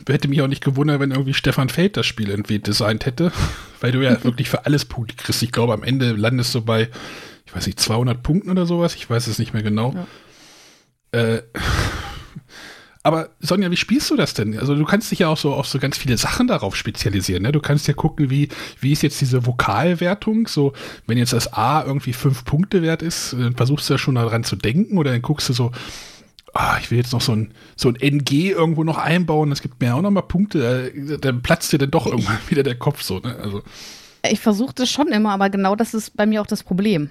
[0.07, 3.31] hätte mich auch nicht gewundert, wenn irgendwie Stefan Feld das Spiel irgendwie designt hätte,
[3.81, 5.43] weil du ja wirklich für alles Punkte kriegst.
[5.43, 6.89] Ich glaube, am Ende landest du bei,
[7.45, 8.95] ich weiß nicht, 200 Punkten oder sowas.
[8.95, 9.93] Ich weiß es nicht mehr genau.
[9.93, 11.19] Ja.
[11.19, 11.43] Äh,
[13.03, 14.57] aber Sonja, wie spielst du das denn?
[14.57, 17.43] Also du kannst dich ja auch so auf so ganz viele Sachen darauf spezialisieren.
[17.43, 17.51] Ne?
[17.51, 20.47] Du kannst ja gucken, wie, wie ist jetzt diese Vokalwertung.
[20.47, 20.73] So,
[21.07, 24.43] wenn jetzt das A irgendwie fünf Punkte wert ist, dann versuchst du ja schon daran
[24.43, 25.71] zu denken oder dann guckst du so,
[26.53, 29.79] ah, ich will jetzt noch so ein, so ein NG irgendwo noch einbauen, das gibt
[29.81, 33.19] mir auch noch mal Punkte, dann platzt dir dann doch irgendwann wieder der Kopf so.
[33.19, 33.35] Ne?
[33.41, 33.63] Also.
[34.29, 37.09] Ich versuche das schon immer, aber genau das ist bei mir auch das Problem.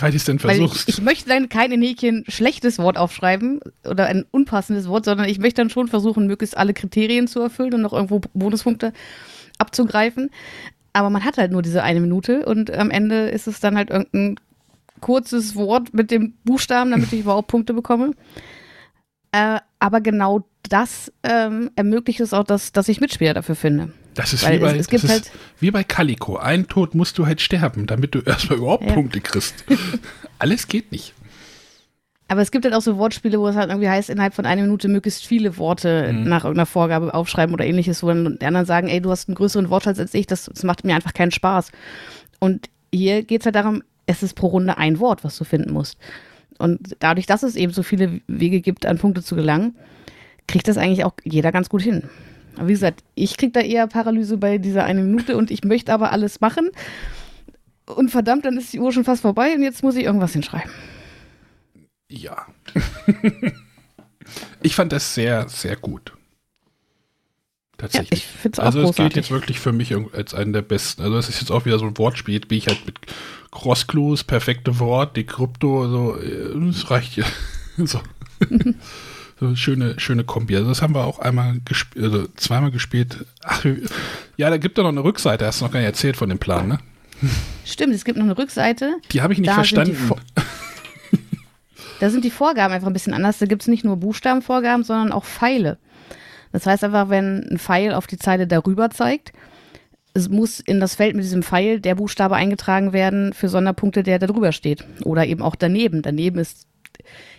[0.00, 0.88] Weil ich es denn versuchst.
[0.88, 5.28] ich, ich möchte dann kein in Häkchen schlechtes Wort aufschreiben oder ein unpassendes Wort, sondern
[5.28, 8.92] ich möchte dann schon versuchen, möglichst alle Kriterien zu erfüllen und noch irgendwo Bonuspunkte
[9.58, 10.30] abzugreifen.
[10.92, 13.90] Aber man hat halt nur diese eine Minute und am Ende ist es dann halt
[13.90, 14.36] irgendein
[15.04, 18.12] kurzes Wort mit dem Buchstaben, damit ich überhaupt Punkte bekomme.
[19.32, 23.92] Äh, aber genau das ähm, ermöglicht es auch, dass, dass ich Mitspieler dafür finde.
[24.14, 26.36] das ist weil wie bei, es- es gibt das ist halt- wie bei Calico.
[26.36, 28.92] Ein Tod musst du halt sterben, damit du erstmal überhaupt Ja.
[28.94, 29.64] Punkte kriegst.
[30.38, 31.12] Alles geht nicht.
[32.28, 34.62] Aber es gibt halt auch so Wortspiele, wo es halt irgendwie heißt, innerhalb von einer
[34.62, 36.24] Minute möglichst viele Worte Mhm.
[36.24, 39.34] nach irgendeiner Vorgabe aufschreiben oder ähnliches, wo dann die anderen sagen, ey, du hast einen
[39.34, 41.70] größeren Wortschatz als ich, das, das macht mir einfach keinen Spaß.
[42.40, 45.72] Und hier geht es halt darum, es ist pro Runde ein Wort, was du finden
[45.72, 45.98] musst.
[46.58, 49.76] Und dadurch, dass es eben so viele Wege gibt, an Punkte zu gelangen,
[50.46, 52.04] kriegt das eigentlich auch jeder ganz gut hin.
[52.56, 55.92] Aber wie gesagt, ich krieg da eher Paralyse bei dieser eine Minute und ich möchte
[55.92, 56.70] aber alles machen.
[57.86, 60.70] Und verdammt, dann ist die Uhr schon fast vorbei und jetzt muss ich irgendwas hinschreiben.
[62.08, 62.46] Ja.
[64.62, 66.12] ich fand das sehr, sehr gut.
[67.84, 68.20] Ja, Tatsächlich.
[68.20, 71.02] ich finde es auch also es gilt jetzt wirklich für mich als einen der besten.
[71.02, 72.96] Also es ist jetzt auch wieder so ein Wortspiel, wie ich halt mit
[73.54, 77.24] Cross-Clues, perfekte Wort, die Krypto, so, äh, das reicht ja.
[77.78, 78.00] so.
[79.40, 80.56] so eine schöne, schöne Kombi.
[80.56, 83.24] Also das haben wir auch einmal gespielt, also zweimal gespielt.
[83.42, 83.64] Ach,
[84.36, 86.38] ja, da gibt es noch eine Rückseite, hast du noch gar nicht erzählt von dem
[86.38, 86.78] Plan, ne?
[87.64, 88.96] Stimmt, es gibt noch eine Rückseite.
[89.12, 89.96] Die habe ich nicht Da sind verstanden.
[90.36, 90.42] die-
[92.00, 93.38] Da sind die Vorgaben einfach ein bisschen anders.
[93.38, 95.78] Da gibt es nicht nur Buchstabenvorgaben, sondern auch Pfeile.
[96.52, 99.32] Das heißt einfach, wenn ein Pfeil auf die Zeile darüber zeigt,
[100.14, 104.18] es muss in das Feld mit diesem Pfeil der Buchstabe eingetragen werden für Sonderpunkte, der
[104.18, 104.84] da drüber steht.
[105.04, 106.02] Oder eben auch daneben.
[106.02, 106.66] Daneben ist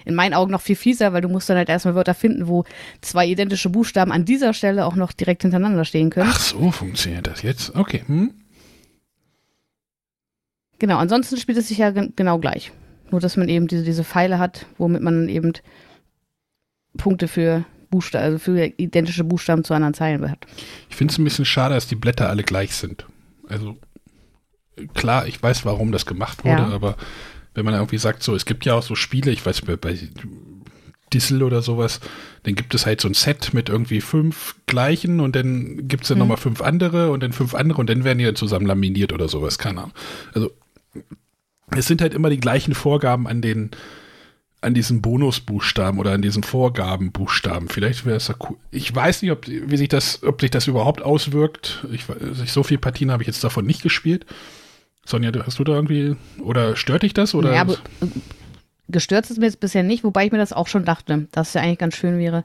[0.03, 2.65] in meinen Augen noch viel fieser, weil du musst dann halt erstmal Wörter finden, wo
[3.01, 6.30] zwei identische Buchstaben an dieser Stelle auch noch direkt hintereinander stehen können.
[6.32, 7.73] Ach so, funktioniert das jetzt?
[7.76, 8.03] Okay.
[8.05, 8.32] Hm?
[10.78, 12.71] Genau, ansonsten spielt es sich ja gen- genau gleich.
[13.09, 15.53] Nur, dass man eben diese, diese Pfeile hat, womit man eben
[16.97, 17.63] Punkte für
[17.96, 20.46] Buchstaben, also für identische Buchstaben zu anderen Zeilen hat.
[20.89, 23.06] Ich finde es ein bisschen schade, dass die Blätter alle gleich sind.
[23.48, 23.78] Also
[24.93, 26.68] klar, ich weiß, warum das gemacht wurde, Ja.
[26.70, 26.98] aber
[27.54, 29.98] wenn man irgendwie sagt, so, es gibt ja auch so Spiele, ich weiß bei, bei
[31.14, 32.02] Dissel oder sowas,
[32.43, 36.10] dann gibt es halt so ein Set mit irgendwie fünf gleichen und dann gibt es
[36.10, 36.20] dann Mhm.
[36.24, 39.30] nochmal fünf andere und dann fünf andere und dann werden die dann zusammen laminiert oder
[39.30, 39.93] sowas, keine Ahnung.
[40.34, 40.52] Also
[41.76, 43.72] es sind halt immer die gleichen Vorgaben an den
[44.66, 47.70] an diesen Bonusbuchstaben oder an diesen Vorgabenbuchstaben.
[47.70, 48.57] Vielleicht wäre es ja cool.
[48.72, 51.86] Ich weiß nicht, ob, wie sich das, ob sich das überhaupt auswirkt.
[51.91, 54.26] Ich, weiß- so viele Partien habe ich jetzt davon nicht gespielt.
[55.05, 57.34] Sonja, hast du da irgendwie, oder stört dich das?
[57.36, 57.53] Oder?
[57.53, 58.07] Ja, aber äh,
[58.89, 61.49] gestört ist es mir jetzt bisher nicht, wobei ich mir das auch schon dachte, dass
[61.49, 62.43] es ja eigentlich ganz schön wäre.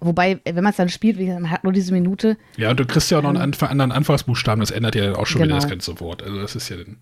[0.00, 2.36] Wobei, wenn man es dann spielt, wie gesagt, man hat nur diese Minute.
[2.56, 5.16] ja, und du kriegst ja auch noch einen Anf anderen Anfangsbuchstaben, das ändert ja dann
[5.16, 5.60] auch schon wieder Genau.
[5.60, 6.22] das ganze Wort.
[6.22, 6.98] Also das ist ja dann.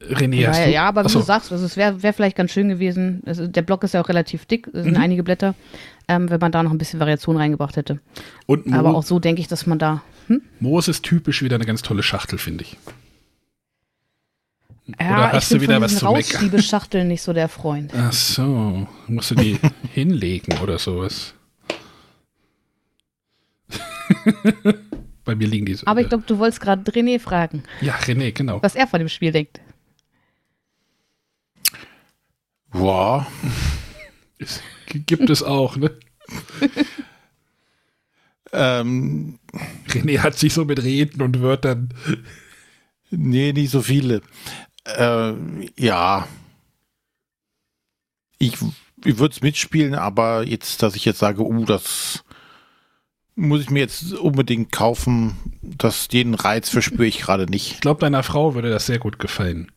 [0.00, 0.70] René, hast Ja, du?
[0.72, 3.22] ja, aber wie Achso, du sagst, also es wäre wär vielleicht ganz schön gewesen.
[3.26, 5.02] Also der Block ist ja auch relativ dick, es sind Mhm.
[5.02, 5.54] einige Blätter,
[6.06, 7.98] ähm, wenn man da noch ein bisschen Variation reingebracht hätte.
[8.46, 10.02] Mo Aber auch so denke ich, dass man da.
[10.28, 10.40] Hm?
[10.60, 12.76] Moos ist typisch wieder eine ganz tolle Schachtel, finde ich.
[15.00, 16.14] Ja, Oder hast ich du bin wieder von was zu meckern?
[16.16, 17.92] Rausschiebeschachteln nicht so der Freund.
[17.94, 19.58] Ach so, musst du die
[19.92, 21.34] hinlegen oder sowas.
[25.24, 25.86] Bei mir liegen die so.
[25.86, 28.62] Aber ich glaube, du wolltest gerade René fragen, Ja, René, genau.
[28.62, 29.60] was er von dem Spiel denkt.
[32.78, 33.26] Boah,
[34.38, 35.90] Es gibt es auch, ne?
[38.52, 39.40] ähm,
[39.88, 41.92] René hat sich so mit Reden und Wörtern.
[43.10, 44.22] nee, nicht so viele.
[44.84, 45.32] Äh,
[45.76, 46.28] ja.
[48.38, 48.54] Ich,
[49.04, 52.22] ich würde es mitspielen, aber jetzt, dass ich jetzt sage, uh, das
[53.34, 57.72] muss ich mir jetzt unbedingt kaufen, das, den Reiz verspüre ich gerade nicht.
[57.72, 59.72] Ich glaube, deiner Frau würde das sehr gut gefallen.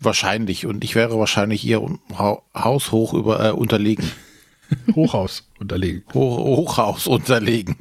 [0.00, 0.66] Wahrscheinlich.
[0.66, 1.80] Und ich wäre wahrscheinlich ihr
[2.16, 4.10] ha haushoch über, äh, unterlegen.
[4.94, 6.04] Hochhaus unterlegen.
[6.14, 7.76] Hoch, Hochhaus unterlegen.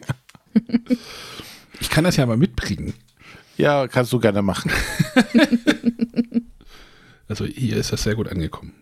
[1.79, 2.95] Ich kann das ja mal mitbringen.
[3.55, 4.71] Ja, kannst du gerne machen.
[7.29, 8.73] Also hier ist das sehr gut angekommen.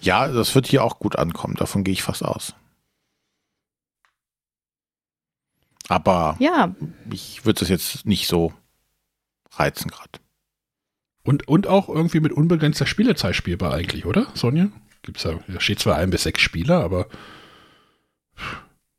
[0.00, 1.56] Ja, das wird hier auch gut ankommen.
[1.56, 2.54] Davon gehe ich fast aus.
[5.88, 6.74] Aber Ja,
[7.10, 8.52] ich würde das jetzt nicht so
[9.52, 10.20] reizen gerade.
[11.24, 14.68] Und, und auch irgendwie mit unbegrenzter Spielezeit spielbar eigentlich, oder, Sonja?
[15.02, 17.08] Gibt's da, da steht zwar ein bis sechs Spieler, aber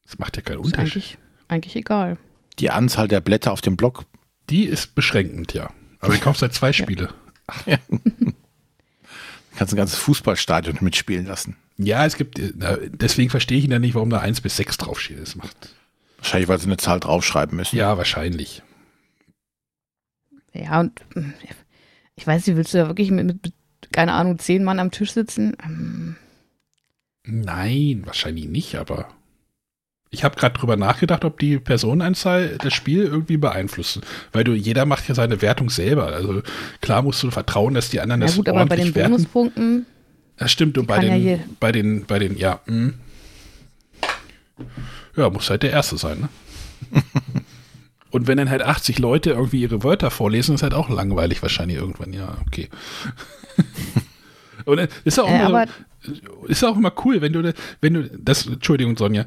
[0.06, 0.94] das macht ja keinen ist Unterschied.
[0.96, 1.18] eigentlich,
[1.48, 2.18] eigentlich egal.
[2.60, 4.06] Die Anzahl der Blätter auf dem Block,
[4.50, 5.72] Die ist beschränkend, ja.
[6.00, 7.10] Aber du kaufst halt zwei Spiele.
[9.56, 11.56] kannst ein ganzes Fußballstadion mitspielen lassen.
[11.78, 15.20] Ja, es gibt, na, deswegen verstehe ich ja nicht, warum da eins bis sechs draufsteht.
[15.20, 15.76] Das macht,
[16.18, 17.76] Wahrscheinlich, weil sie eine Zahl draufschreiben müssen.
[17.76, 18.64] ja, wahrscheinlich.
[20.54, 21.22] Ja, und äh,
[22.18, 23.54] Ich weiß nicht, willst du da wirklich mit, mit,
[23.92, 25.56] keine Ahnung, zehn Mann am Tisch sitzen?
[25.64, 26.16] Ähm,
[27.28, 29.10] Nein, wahrscheinlich nicht, aber
[30.12, 34.02] ich habe gerade drüber nachgedacht, ob die Personenanzahl das Spiel irgendwie beeinflussen.
[34.32, 36.08] Weil du, jeder macht ja seine Wertung selber.
[36.08, 36.42] Also
[36.82, 39.12] klar musst du vertrauen, dass die anderen ja das gut, aber bei den werten.
[39.12, 39.86] Bonuspunkten,
[40.38, 42.94] Das stimmt, und bei ja den, je- bei den, bei den, ja, hm.
[45.18, 46.30] Ja, muss halt der Erste sein, ne?
[48.16, 51.76] Und wenn dann halt 80 Leute irgendwie ihre Wörter vorlesen, ist halt auch langweilig wahrscheinlich
[51.76, 52.70] irgendwann, ja, okay.
[54.64, 55.66] Und äh, ist auch äh, immer,
[56.48, 59.26] ist auch immer cool, wenn du, wenn du, das, Entschuldigung, Sonja,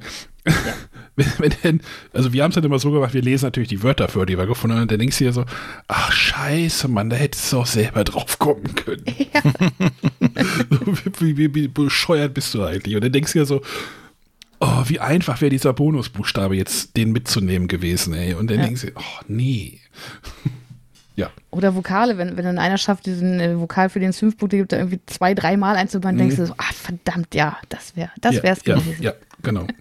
[1.16, 1.80] wenn, wenn denn,
[2.14, 4.38] also wir haben es dann immer so gemacht, wir lesen natürlich die Wörter vor, die
[4.38, 5.44] wir gefunden haben, und dann denkst du dir so,
[5.86, 9.04] ach scheiße, Mann, da hättest du auch selber drauf kommen können.
[10.70, 10.80] so,
[11.20, 12.94] wie, wie, wie bescheuert bist du eigentlich?
[12.94, 13.60] Und dann denkst du dir so,
[14.60, 18.34] oh, wie einfach wäre dieser Bonusbuchstabe jetzt, den mitzunehmen gewesen, ey.
[18.34, 18.66] Und dann Ja.
[18.66, 19.80] denkst du, oh, nee.
[21.16, 21.30] ja.
[21.50, 24.56] Oder Vokale, wenn, wenn dann einer schafft, diesen äh, Vokal für den es fünf Punkte
[24.56, 28.36] gibt, da irgendwie zwei, dreimal einzubauen, denkst du so, ah, verdammt, ja, das wäre das
[28.36, 29.02] ja, wär's ja, gewesen.
[29.02, 29.66] Ja, genau.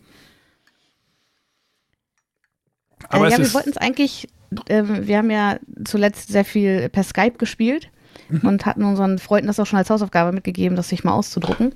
[3.09, 4.27] Aber äh, ja, wir wollten es eigentlich,
[4.69, 7.89] ähm, wir haben ja zuletzt sehr viel per Skype gespielt
[8.29, 8.41] Mhm.
[8.47, 11.73] und hatten unseren Freunden das auch schon als Hausaufgabe mitgegeben, das sich mal auszudrucken.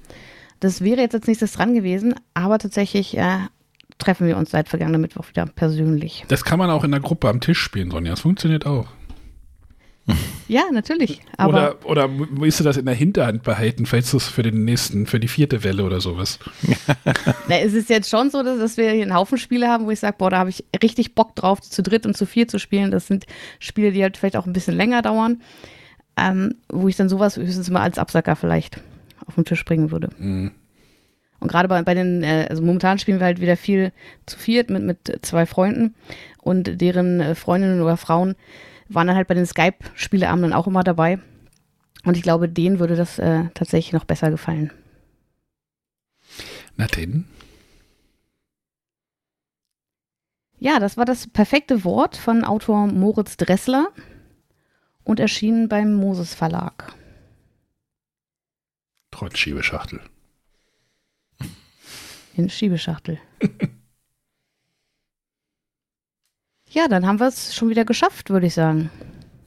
[0.62, 3.40] Das wäre jetzt als nächstes dran gewesen, aber tatsächlich äh,
[3.98, 6.24] treffen wir uns seit vergangenem Mittwoch wieder persönlich.
[6.28, 8.12] das kann man auch in der Gruppe am Tisch spielen, Sonja.
[8.12, 8.88] Das funktioniert auch.
[10.48, 11.22] Ja, natürlich.
[11.38, 14.66] Aber oder, oder willst du das in der Hinterhand behalten, falls du es für den
[14.66, 16.40] nächsten, für die vierte Welle oder sowas?
[17.48, 19.92] na, es ist jetzt schon so, dass, dass wir hier einen Haufen Spiele haben, wo
[19.92, 22.60] ich sage, boah, da habe ich richtig Bock drauf, zu dritt und zu vier zu
[22.60, 22.92] spielen.
[22.92, 23.28] Das sind
[23.60, 25.42] Spiele, die halt vielleicht auch ein bisschen länger dauern,
[26.18, 28.82] ähm, wo ich dann sowas höchstens mal als Absacker vielleicht
[29.32, 30.10] auf den Tisch bringen würde.
[30.18, 30.52] Mhm.
[31.40, 33.92] Und gerade bei, bei den, äh, also momentan spielen wir halt wieder viel
[34.26, 35.96] zu viert mit, mit zwei Freunden
[36.42, 38.36] und deren äh, Freundinnen oder Frauen
[38.90, 41.20] waren dann halt bei den Skype-Spieleabenden auch immer dabei.
[42.04, 44.72] Und ich glaube, denen würde das äh, tatsächlich noch besser gefallen.
[46.78, 47.26] Na denn.
[50.60, 53.88] Ja, das war das perfekte Wort von Autor Moritz Dressler
[55.04, 56.94] und erschienen beim Moses Verlag.
[59.12, 60.00] Trotz Schiebeschachtel.
[62.36, 63.20] in Schiebeschachtel.
[66.70, 68.90] ja, dann haben wir es schon wieder geschafft, würde ich sagen.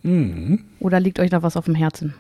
[0.02, 0.64] Mhm.
[0.80, 2.14] Oder liegt euch noch was auf dem Herzen?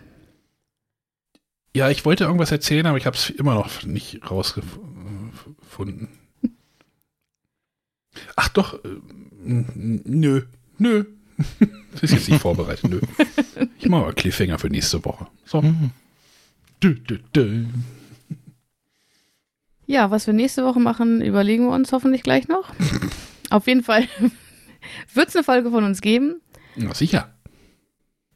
[1.76, 6.08] Ja, ich wollte irgendwas erzählen, aber ich habe es immer noch nicht rausgefunden.
[8.36, 8.88] Ach doch, äh,
[9.42, 10.42] nö,
[10.78, 11.04] nö.
[11.92, 13.00] Das ist jetzt nicht vorbereitet, nö.
[13.78, 15.28] Ich mache mal Cliffhanger für nächste Woche.
[15.44, 15.62] So.
[15.62, 15.92] Mhm.
[19.86, 22.72] Ja, was wir nächste Woche machen, überlegen wir uns hoffentlich gleich noch.
[23.50, 24.08] auf jeden Fall
[25.14, 26.40] wird es eine Folge von uns geben.
[26.76, 27.34] Na sicher.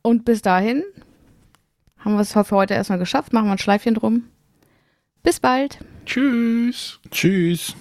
[0.03, 0.83] Und bis dahin
[1.99, 3.33] haben wir es für heute erstmal geschafft.
[3.33, 4.25] Machen wir ein Schleifchen drum.
[5.23, 5.79] Bis bald.
[6.07, 7.01] Tschüss.
[7.11, 7.75] Tschüss.